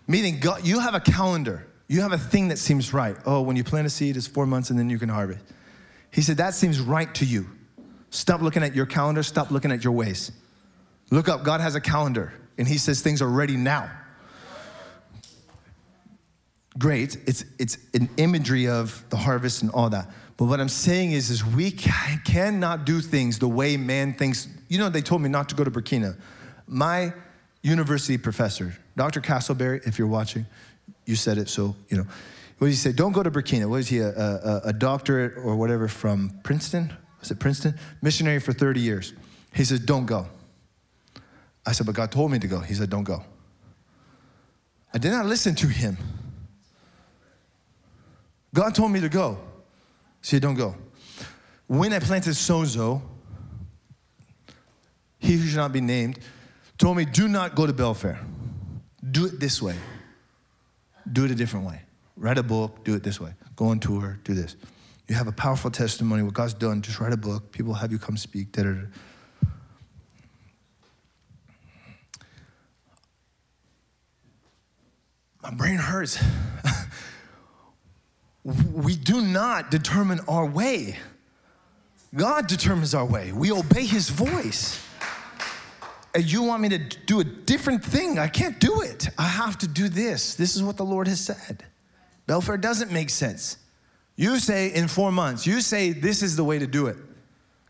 [0.06, 1.66] Meaning, God, you have a calendar.
[1.86, 3.16] You have a thing that seems right.
[3.26, 5.44] Oh, when you plant a seed, it's four months and then you can harvest.
[6.10, 7.46] He said, That seems right to you.
[8.10, 10.32] Stop looking at your calendar, stop looking at your ways.
[11.10, 11.42] Look up.
[11.44, 13.90] God has a calendar, and He says things are ready now.
[16.78, 17.16] Great.
[17.26, 20.10] It's, it's an imagery of the harvest and all that.
[20.38, 24.46] But what I'm saying is, is we can, cannot do things the way man thinks.
[24.68, 26.16] You know, they told me not to go to Burkina.
[26.66, 27.12] My
[27.60, 29.20] university professor, Dr.
[29.20, 30.46] Castleberry, if you're watching,
[31.04, 32.06] you said it, so, you know.
[32.58, 32.92] What did he say?
[32.92, 33.68] Don't go to Burkina.
[33.68, 36.92] Was he, a, a, a doctorate or whatever from Princeton?
[37.20, 37.74] Was it Princeton?
[38.00, 39.14] Missionary for 30 years.
[39.54, 40.28] He said, don't go.
[41.66, 42.60] I said, but God told me to go.
[42.60, 43.24] He said, don't go.
[44.94, 45.96] I did not listen to him.
[48.54, 49.38] God told me to go.
[50.20, 50.74] Said, don't go.
[51.66, 53.02] When I planted Sozo,
[55.18, 56.18] he who should not be named,
[56.76, 58.18] told me, do not go to Belfair.
[59.10, 59.76] Do it this way.
[61.10, 61.82] Do it a different way.
[62.16, 63.32] Write a book, do it this way.
[63.56, 64.56] Go on tour, do this.
[65.08, 67.50] You have a powerful testimony, what God's done, just write a book.
[67.52, 68.52] People have you come speak.
[68.52, 69.48] Da, da, da.
[75.42, 76.22] My brain hurts.
[78.48, 80.96] We do not determine our way.
[82.14, 83.32] God determines our way.
[83.32, 84.84] We obey His voice.
[86.14, 88.18] And you want me to do a different thing?
[88.18, 89.08] I can't do it.
[89.18, 90.34] I have to do this.
[90.34, 91.64] This is what the Lord has said.
[92.26, 93.58] Belfair doesn't make sense.
[94.16, 96.96] You say in four months, you say this is the way to do it.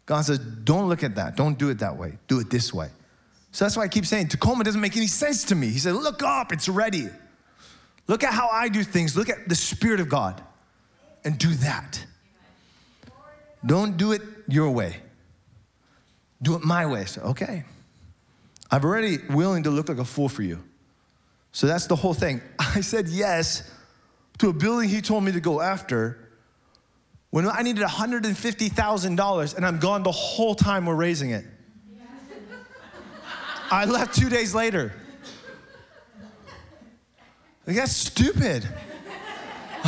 [0.06, 1.36] God says, don't look at that.
[1.36, 2.18] Don't do it that way.
[2.28, 2.88] Do it this way.
[3.50, 5.68] So that's why I keep saying Tacoma doesn't make any sense to me.
[5.68, 7.08] He said, look up, it's ready.
[8.06, 9.16] Look at how I do things.
[9.16, 10.42] Look at the Spirit of God
[11.28, 12.02] and do that.
[13.66, 14.96] Don't do it your way.
[16.40, 17.04] Do it my way.
[17.04, 17.64] So, okay.
[18.70, 20.64] I'm already willing to look like a fool for you.
[21.52, 22.40] So that's the whole thing.
[22.58, 23.70] I said yes
[24.38, 26.30] to a building he told me to go after
[27.28, 31.44] when I needed $150,000 and I'm gone the whole time we're raising it.
[33.70, 34.94] I left two days later.
[37.66, 38.66] Like, that's stupid.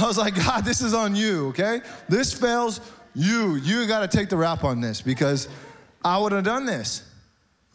[0.00, 1.80] I was like, God, this is on you, okay?
[2.08, 2.80] This fails,
[3.14, 5.48] you, you got to take the rap on this because
[6.04, 7.04] I would have done this.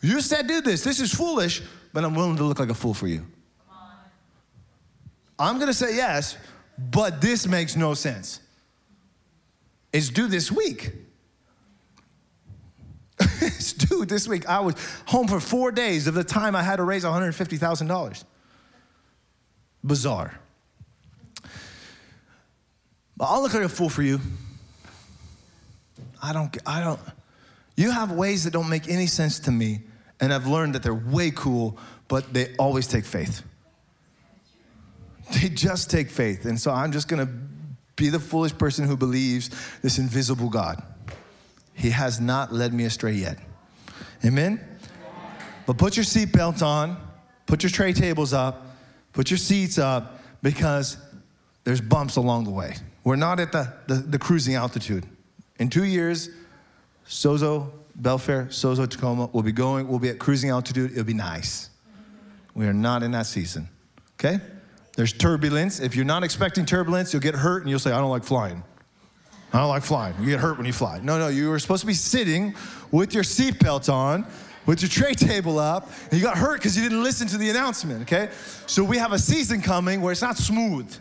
[0.02, 0.84] You said do this.
[0.84, 1.62] This is foolish,
[1.94, 3.26] but I'm willing to look like a fool for you.
[5.38, 6.38] I'm gonna say yes,
[6.78, 8.40] but this makes no sense.
[9.92, 10.92] It's due this week.
[13.20, 14.48] it's due this week.
[14.48, 18.24] I was home for four days of the time I had to raise $150,000.
[19.84, 20.40] Bizarre.
[23.18, 24.20] But I'll look like a fool for you.
[26.22, 27.00] I don't, I don't,
[27.76, 29.82] you have ways that don't make any sense to me,
[30.20, 33.44] and I've learned that they're way cool, but they always take faith.
[35.34, 36.46] They just take faith.
[36.46, 37.30] And so I'm just gonna
[37.96, 39.50] be the foolish person who believes
[39.82, 40.82] this invisible God.
[41.74, 43.38] He has not led me astray yet.
[44.24, 44.60] Amen?
[45.66, 46.98] But put your seatbelt on,
[47.46, 48.78] put your tray tables up,
[49.14, 50.98] put your seats up, because
[51.64, 52.76] there's bumps along the way.
[53.06, 55.06] We're not at the, the, the cruising altitude.
[55.60, 56.30] In two years,
[57.08, 60.92] Sozo, Belfair, Sozo, Tacoma will be going, we'll be at cruising altitude.
[60.92, 61.70] It'll be nice.
[62.56, 63.70] We are not in that season,
[64.20, 64.42] okay?
[64.98, 65.80] There's turbulence.
[65.80, 68.64] If you're not expecting turbulence, you'll get hurt and you'll say, I don't like flying.
[69.54, 70.16] I don't like flying.
[70.20, 71.00] You get hurt when you fly.
[71.02, 72.56] No, no, you were supposed to be sitting
[72.92, 74.26] with your seatbelt on,
[74.66, 77.52] with your tray table up, and you got hurt because you didn't listen to the
[77.52, 78.32] announcement, okay?
[78.66, 80.94] So we have a season coming where it's not smooth.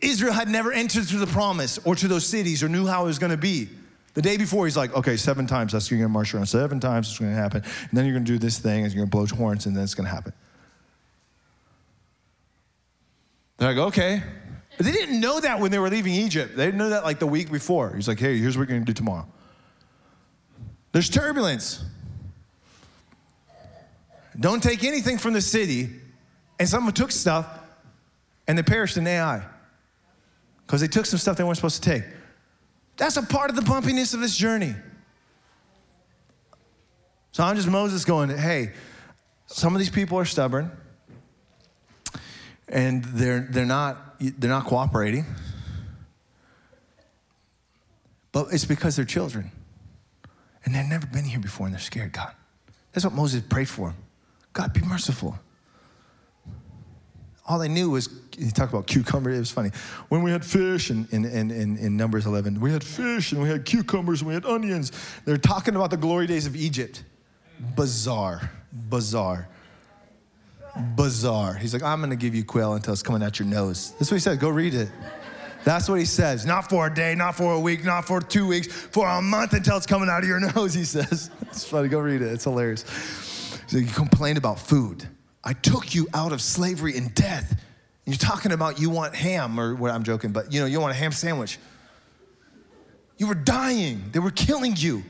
[0.00, 3.06] Israel had never entered through the promise or to those cities or knew how it
[3.06, 3.68] was going to be.
[4.14, 6.46] The day before, he's like, okay, seven times that's going to march around.
[6.46, 7.62] Seven times it's going to happen.
[7.64, 9.76] And then you're going to do this thing and you're going to blow horns and
[9.76, 10.32] then it's going to happen.
[13.56, 14.22] They're like, okay.
[14.76, 16.56] But they didn't know that when they were leaving Egypt.
[16.56, 17.94] They didn't know that like the week before.
[17.94, 19.26] He's like, hey, here's what we're going to do tomorrow.
[20.92, 21.82] There's turbulence.
[24.38, 25.88] Don't take anything from the city.
[26.60, 27.46] And someone took stuff
[28.46, 29.42] and they perished in Ai
[30.72, 32.02] because they took some stuff they weren't supposed to take.
[32.96, 34.74] That's a part of the bumpiness of this journey.
[37.32, 38.72] So I'm just Moses going, hey,
[39.44, 40.70] some of these people are stubborn
[42.68, 45.26] and they're, they're, not, they're not cooperating.
[48.32, 49.52] But it's because they're children.
[50.64, 52.32] And they've never been here before and they're scared, God.
[52.92, 53.94] That's what Moses prayed for.
[54.54, 55.38] God, be merciful.
[57.46, 58.08] All they knew was,
[58.38, 59.70] he talked about cucumber, it was funny.
[60.08, 63.48] When we had fish in, in, in, in, Numbers 11, we had fish and we
[63.48, 64.92] had cucumbers and we had onions.
[65.24, 67.04] They're talking about the glory days of Egypt.
[67.76, 69.48] Bizarre, bizarre,
[70.96, 71.54] bizarre.
[71.54, 73.92] He's like, I'm gonna give you quail until it's coming out your nose.
[73.98, 74.90] That's what he said, go read it.
[75.64, 76.44] That's what he says.
[76.44, 79.52] Not for a day, not for a week, not for two weeks, for a month
[79.52, 81.30] until it's coming out of your nose, he says.
[81.42, 82.84] It's funny, go read it, it's hilarious.
[83.68, 85.08] So you complained about food.
[85.44, 87.60] I took you out of slavery and death.
[88.04, 90.92] You're talking about you want ham, or what I'm joking, but you know, you want
[90.92, 91.58] a ham sandwich.
[93.16, 95.04] You were dying, they were killing you.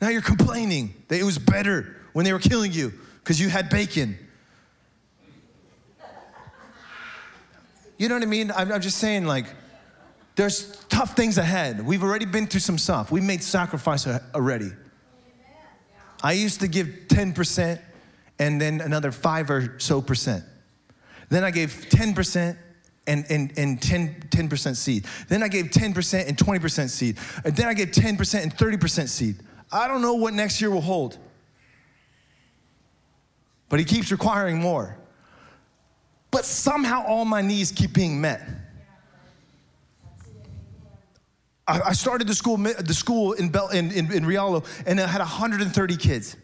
[0.00, 3.70] Now you're complaining that it was better when they were killing you because you had
[3.70, 4.18] bacon.
[7.98, 8.50] You know what I mean?
[8.54, 9.46] I'm, I'm just saying, like,
[10.34, 11.84] there's tough things ahead.
[11.84, 13.10] We've already been through some stuff.
[13.10, 14.70] We made sacrifice already.
[16.22, 17.80] I used to give 10%
[18.38, 20.44] and then another five or so percent.
[21.28, 22.56] Then I gave 10%
[23.06, 25.06] and, and, and 10, 10% seed.
[25.28, 27.18] Then I gave 10% and 20% seed.
[27.44, 29.36] And then I gave 10% and 30% seed.
[29.72, 31.18] I don't know what next year will hold.
[33.68, 34.96] But he keeps requiring more.
[36.30, 38.42] But somehow all my needs keep being met.
[41.68, 45.18] I started the school, the school in, Bel, in, in, in Rialo and it had
[45.18, 46.36] 130 kids.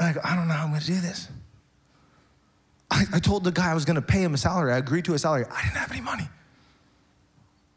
[0.00, 1.28] And I go, I don't know how I'm gonna do this.
[3.12, 4.72] I, I told the guy I was gonna pay him a salary.
[4.72, 5.44] I agreed to a salary.
[5.50, 6.28] I didn't have any money.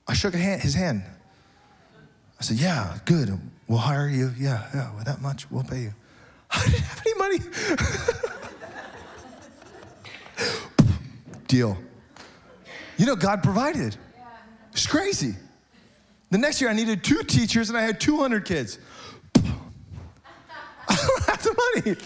[0.08, 1.04] I shook his hand.
[2.40, 3.40] I said, Yeah, good.
[3.68, 4.34] We'll hire you.
[4.38, 5.94] Yeah, yeah, with that much, we'll pay you.
[6.52, 7.40] I didn't have any money.
[11.48, 11.78] Deal.
[12.98, 13.98] You know, God provided.
[14.72, 15.36] It's crazy.
[16.30, 18.80] The next year, I needed two teachers and I had 200 kids.
[19.36, 21.98] I don't have the money.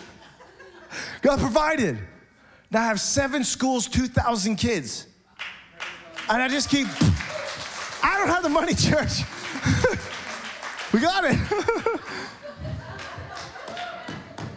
[1.22, 2.00] God provided.
[2.74, 5.08] I have seven schools, 2,000 kids.
[6.30, 6.88] And I just keep,
[8.04, 9.24] I don't have the money, church.
[10.94, 11.38] we got it.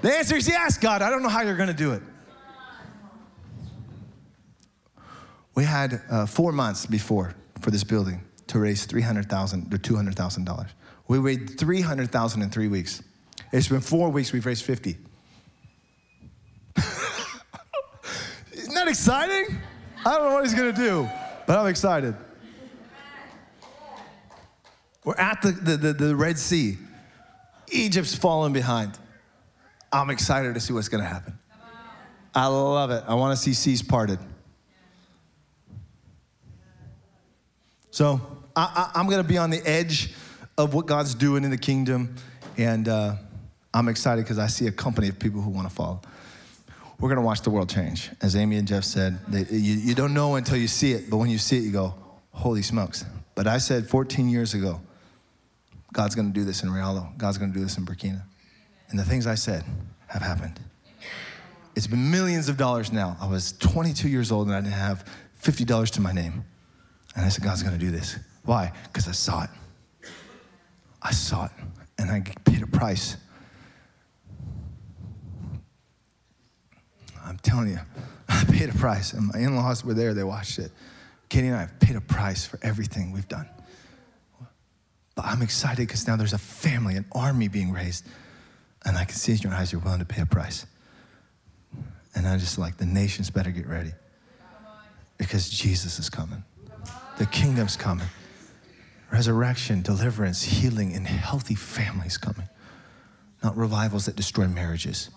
[0.02, 1.02] the answer is yes, God.
[1.02, 2.02] I don't know how you're going to do it.
[5.56, 10.68] We had uh, four months before for this building to raise $300,000 to $200,000.
[11.08, 13.02] We raised 300,000 in three weeks.
[13.52, 14.96] It's been four weeks, we've raised 50.
[18.84, 19.56] That exciting?
[20.04, 21.08] I don't know what he's gonna do,
[21.46, 22.14] but I'm excited.
[25.04, 26.78] We're at the, the, the, the Red Sea.
[27.70, 28.98] Egypt's falling behind.
[29.92, 31.38] I'm excited to see what's gonna happen.
[32.34, 33.04] I love it.
[33.06, 34.18] I wanna see seas parted.
[37.90, 38.20] So
[38.56, 40.12] I, am going to be on the edge
[40.58, 42.16] of what God's doing in the kingdom,
[42.56, 43.14] and uh,
[43.72, 46.02] I'm excited because I see a company of people who want to follow.
[47.00, 48.10] We're going to watch the world change.
[48.22, 51.16] As Amy and Jeff said, they, you, you don't know until you see it, but
[51.16, 51.94] when you see it, you go,
[52.30, 53.04] holy smokes.
[53.34, 54.80] But I said 14 years ago,
[55.92, 57.16] God's going to do this in Rialo.
[57.18, 58.22] God's going to do this in Burkina.
[58.90, 59.64] And the things I said
[60.08, 60.60] have happened.
[61.76, 63.16] It's been millions of dollars now.
[63.20, 65.04] I was 22 years old and I didn't have
[65.42, 66.44] $50 to my name.
[67.16, 68.18] And I said, God's gonna do this.
[68.44, 68.72] Why?
[68.84, 69.50] Because I saw it.
[71.04, 71.50] I saw it,
[71.98, 73.18] and I paid a price.
[77.24, 77.80] I'm telling you,
[78.28, 80.70] I paid a price, and my in laws were there, they watched it.
[81.28, 83.48] Katie and I have paid a price for everything we've done.
[85.14, 88.04] But I'm excited because now there's a family, an army being raised,
[88.84, 90.66] and I can see in your eyes you're willing to pay a price.
[92.14, 93.92] And I just like, the nations better get ready
[95.18, 96.44] because Jesus is coming.
[97.18, 98.06] The kingdom's coming.
[99.12, 102.48] Resurrection, deliverance, healing, and healthy families coming.
[103.42, 105.10] Not revivals that destroy marriages.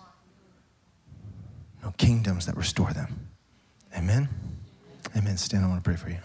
[1.82, 3.28] No kingdoms that restore them.
[3.96, 4.28] Amen?
[5.16, 5.36] Amen.
[5.36, 6.18] Stand, I want to pray for you.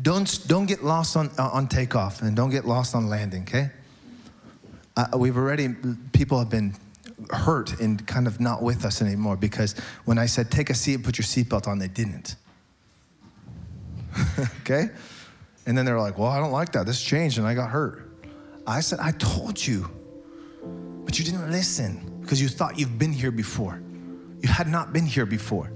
[0.00, 3.70] Don't, don't get lost on, uh, on takeoff and don't get lost on landing, okay?
[4.96, 5.68] Uh, we've already,
[6.12, 6.74] people have been
[7.30, 9.74] hurt and kind of not with us anymore because
[10.04, 12.36] when I said take a seat and put your seatbelt on, they didn't.
[14.60, 14.90] okay?
[15.66, 16.86] And then they're like, well, I don't like that.
[16.86, 18.10] This changed and I got hurt.
[18.66, 19.90] I said, I told you,
[21.08, 23.80] but you didn't listen because you thought you've been here before.
[24.42, 25.72] You had not been here before.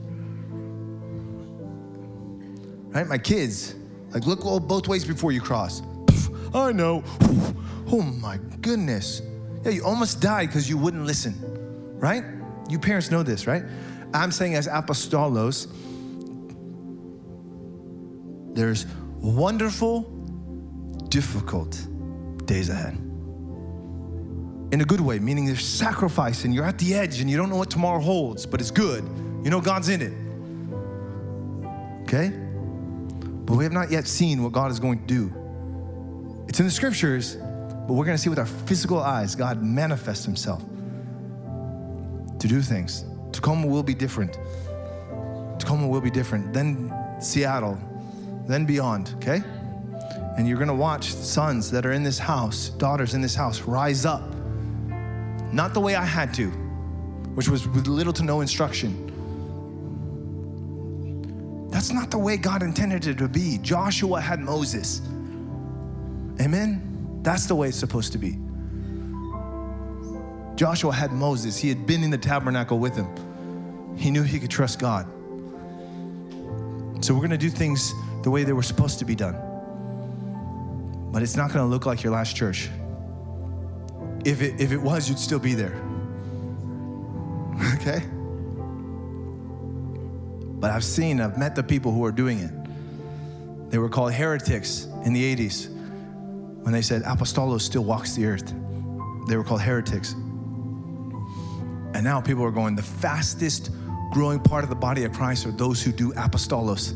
[2.90, 3.06] Right?
[3.06, 3.74] My kids,
[4.10, 5.80] like, look both ways before you cross.
[6.52, 7.02] I know.
[7.90, 9.22] Oh my goodness.
[9.64, 11.34] Yeah, you almost died because you wouldn't listen,
[11.98, 12.24] right?
[12.68, 13.62] You parents know this, right?
[14.12, 15.66] I'm saying as apostolos,
[18.54, 18.84] there's
[19.16, 20.02] wonderful,
[21.08, 21.86] difficult
[22.44, 22.98] days ahead.
[24.72, 27.50] In a good way, meaning there's sacrifice and you're at the edge and you don't
[27.50, 29.04] know what tomorrow holds, but it's good.
[29.44, 30.14] You know God's in it.
[32.02, 32.30] Okay?
[33.44, 36.44] But we have not yet seen what God is going to do.
[36.48, 40.24] It's in the scriptures, but we're going to see with our physical eyes God manifest
[40.24, 40.62] Himself
[42.38, 43.04] to do things.
[43.30, 44.38] Tacoma will be different.
[45.58, 46.52] Tacoma will be different.
[46.52, 47.78] Then Seattle,
[48.46, 49.42] then beyond, okay?
[50.36, 54.04] And you're gonna watch sons that are in this house, daughters in this house, rise
[54.04, 54.31] up.
[55.52, 56.48] Not the way I had to,
[57.34, 59.10] which was with little to no instruction.
[61.70, 63.58] That's not the way God intended it to be.
[63.58, 65.02] Joshua had Moses.
[66.40, 67.20] Amen?
[67.22, 68.38] That's the way it's supposed to be.
[70.54, 73.08] Joshua had Moses, he had been in the tabernacle with him.
[73.96, 75.06] He knew he could trust God.
[77.04, 77.92] So we're gonna do things
[78.22, 79.36] the way they were supposed to be done.
[81.10, 82.70] But it's not gonna look like your last church.
[84.24, 85.74] If it, if it was, you'd still be there.
[87.74, 88.02] okay?
[90.60, 93.70] But I've seen, I've met the people who are doing it.
[93.70, 95.68] They were called heretics in the 80s
[96.62, 98.54] when they said apostolos still walks the earth.
[99.26, 100.12] They were called heretics.
[101.94, 103.70] And now people are going, the fastest
[104.12, 106.94] growing part of the body of Christ are those who do apostolos.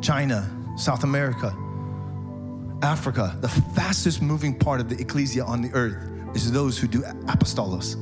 [0.00, 1.52] China, South America,
[2.82, 5.96] Africa, the fastest moving part of the ecclesia on the earth
[6.34, 7.96] is those who do apostolos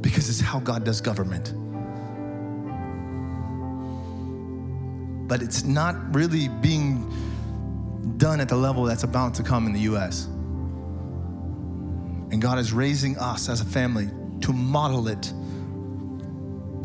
[0.00, 1.52] because it's how God does government.
[5.28, 7.08] But it's not really being
[8.16, 10.26] done at the level that's about to come in the US.
[12.30, 14.08] And God is raising us as a family
[14.42, 15.22] to model it.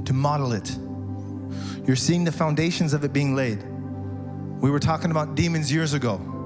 [0.05, 0.75] To model it.
[1.85, 3.63] You're seeing the foundations of it being laid.
[4.61, 6.36] We were talking about demons years ago.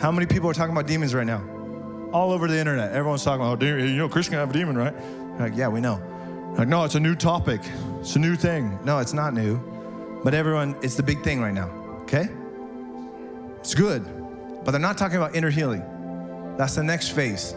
[0.00, 1.42] How many people are talking about demons right now?
[2.12, 2.92] All over the internet.
[2.92, 4.94] Everyone's talking about, oh, you know, Christian can have a demon, right?
[5.38, 6.00] Like, yeah, we know.
[6.56, 7.60] Like, no, it's a new topic.
[8.00, 8.78] It's a new thing.
[8.84, 9.58] No, it's not new.
[10.22, 11.68] But everyone, it's the big thing right now,
[12.02, 12.28] okay?
[13.60, 14.04] It's good.
[14.64, 15.82] But they're not talking about inner healing.
[16.56, 17.54] That's the next phase.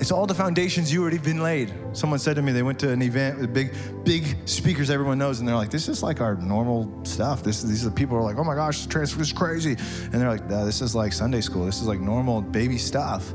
[0.00, 1.74] It's all the foundations you already been laid.
[1.92, 5.40] Someone said to me, they went to an event with big, big speakers everyone knows,
[5.40, 7.42] and they're like, this is like our normal stuff.
[7.42, 9.72] This, these are people are like, oh my gosh, this is crazy.
[9.72, 11.66] And they're like, no, this is like Sunday school.
[11.66, 13.30] This is like normal baby stuff.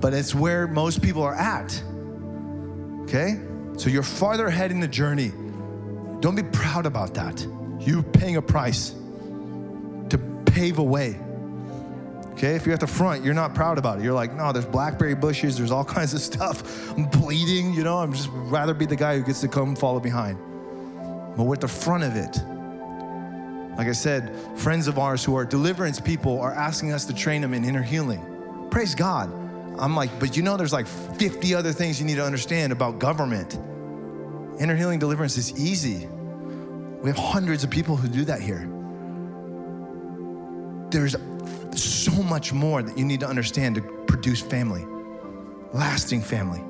[0.00, 1.82] But it's where most people are at.
[3.02, 3.40] Okay?
[3.76, 5.32] So you're farther ahead in the journey.
[6.20, 7.44] Don't be proud about that.
[7.80, 8.94] You're paying a price
[10.10, 11.18] to pave a way.
[12.32, 14.04] Okay, if you're at the front, you're not proud about it.
[14.04, 16.90] You're like, no, there's blackberry bushes, there's all kinds of stuff.
[16.90, 20.00] I'm bleeding, you know, I'm just rather be the guy who gets to come follow
[20.00, 20.38] behind.
[21.36, 22.38] But we're at the front of it.
[23.76, 27.40] Like I said, friends of ours who are deliverance people are asking us to train
[27.40, 28.68] them in inner healing.
[28.70, 29.32] Praise God.
[29.78, 32.98] I'm like, but you know, there's like 50 other things you need to understand about
[32.98, 33.58] government.
[34.60, 36.06] Inner healing deliverance is easy.
[36.06, 38.68] We have hundreds of people who do that here.
[40.90, 41.16] There's
[41.74, 44.86] so much more that you need to understand to produce family,
[45.72, 46.62] lasting family.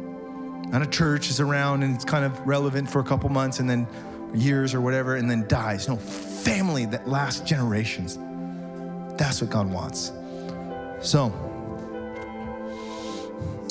[0.68, 3.68] Not a church is around and it's kind of relevant for a couple months and
[3.68, 3.86] then
[4.34, 5.88] years or whatever and then dies.
[5.88, 8.18] No, family that lasts generations.
[9.18, 10.12] That's what God wants.
[11.00, 11.28] So,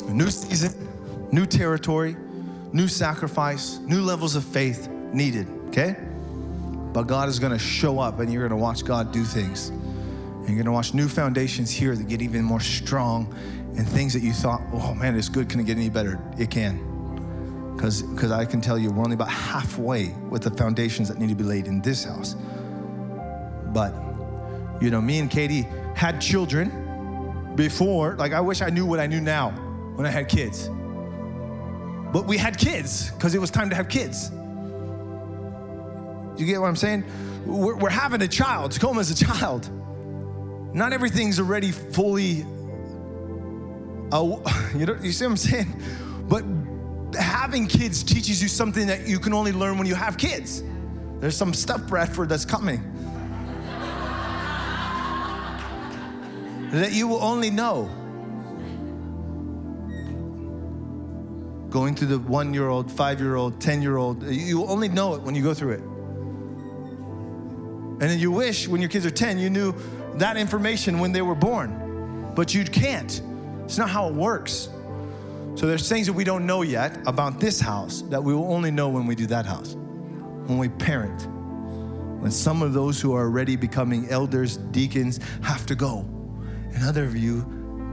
[0.08, 0.88] new season,
[1.32, 2.16] new territory,
[2.72, 5.96] new sacrifice, new levels of faith needed, okay?
[6.92, 9.72] But God is gonna show up and you're gonna watch God do things.
[10.42, 13.32] And you're gonna watch new foundations here that get even more strong
[13.76, 16.20] and things that you thought, oh man, it's good, can it get any better?
[16.36, 16.90] It can.
[17.76, 21.34] Because I can tell you, we're only about halfway with the foundations that need to
[21.34, 22.36] be laid in this house.
[23.72, 23.94] But,
[24.80, 28.16] you know, me and Katie had children before.
[28.16, 29.50] Like, I wish I knew what I knew now
[29.94, 30.68] when I had kids.
[32.12, 34.30] But we had kids because it was time to have kids.
[36.36, 37.04] You get what I'm saying?
[37.46, 38.72] We're, we're having a child.
[38.72, 39.70] Tacoma is a child.
[40.74, 42.44] Not everything's already fully.
[44.12, 45.82] You know, you see what I'm saying?
[46.28, 46.44] But
[47.18, 50.62] having kids teaches you something that you can only learn when you have kids.
[51.18, 52.92] There's some stuff, Bradford, that's coming
[56.72, 57.90] that you will only know.
[61.68, 64.88] Going through the one year old, five year old, 10 year old, you will only
[64.88, 65.80] know it when you go through it.
[68.00, 69.74] And then you wish when your kids are 10, you knew
[70.18, 73.20] that information when they were born, but you can't.
[73.64, 74.68] It's not how it works.
[75.54, 78.70] So there's things that we don't know yet about this house that we will only
[78.70, 79.74] know when we do that house,
[80.46, 81.26] when we parent.
[82.20, 86.06] When some of those who are already becoming elders, deacons have to go,
[86.72, 87.40] and other of you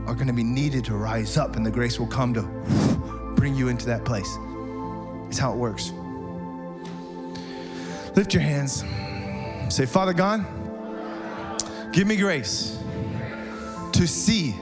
[0.06, 2.42] are going to be needed to rise up, and the grace will come to
[3.36, 4.36] bring you into that place.
[5.28, 5.92] It's how it works.
[8.16, 8.84] Lift your hands.
[9.74, 10.44] Say, Father God,
[11.92, 12.78] give me grace
[13.92, 14.52] to see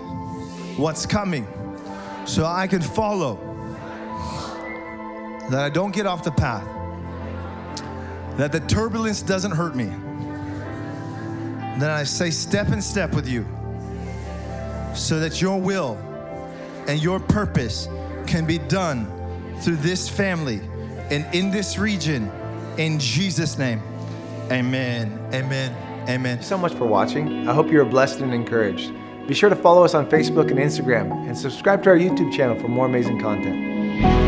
[0.79, 1.47] what's coming
[2.25, 3.37] so I can follow,
[5.51, 6.67] that I don't get off the path,
[8.37, 9.87] that the turbulence doesn't hurt me,
[11.79, 13.47] that I say step in step with you
[14.95, 15.97] so that your will
[16.89, 17.89] and your purpose
[18.27, 19.07] can be done
[19.61, 20.61] through this family
[21.11, 22.31] and in this region
[22.79, 23.83] in Jesus' name.
[24.51, 25.19] Amen.
[25.33, 25.88] Amen.
[26.09, 26.41] Amen.
[26.43, 27.49] so much for watching.
[27.49, 28.93] I hope you are blessed and encouraged.
[29.27, 32.59] Be sure to follow us on Facebook and Instagram and subscribe to our YouTube channel
[32.59, 34.28] for more amazing content.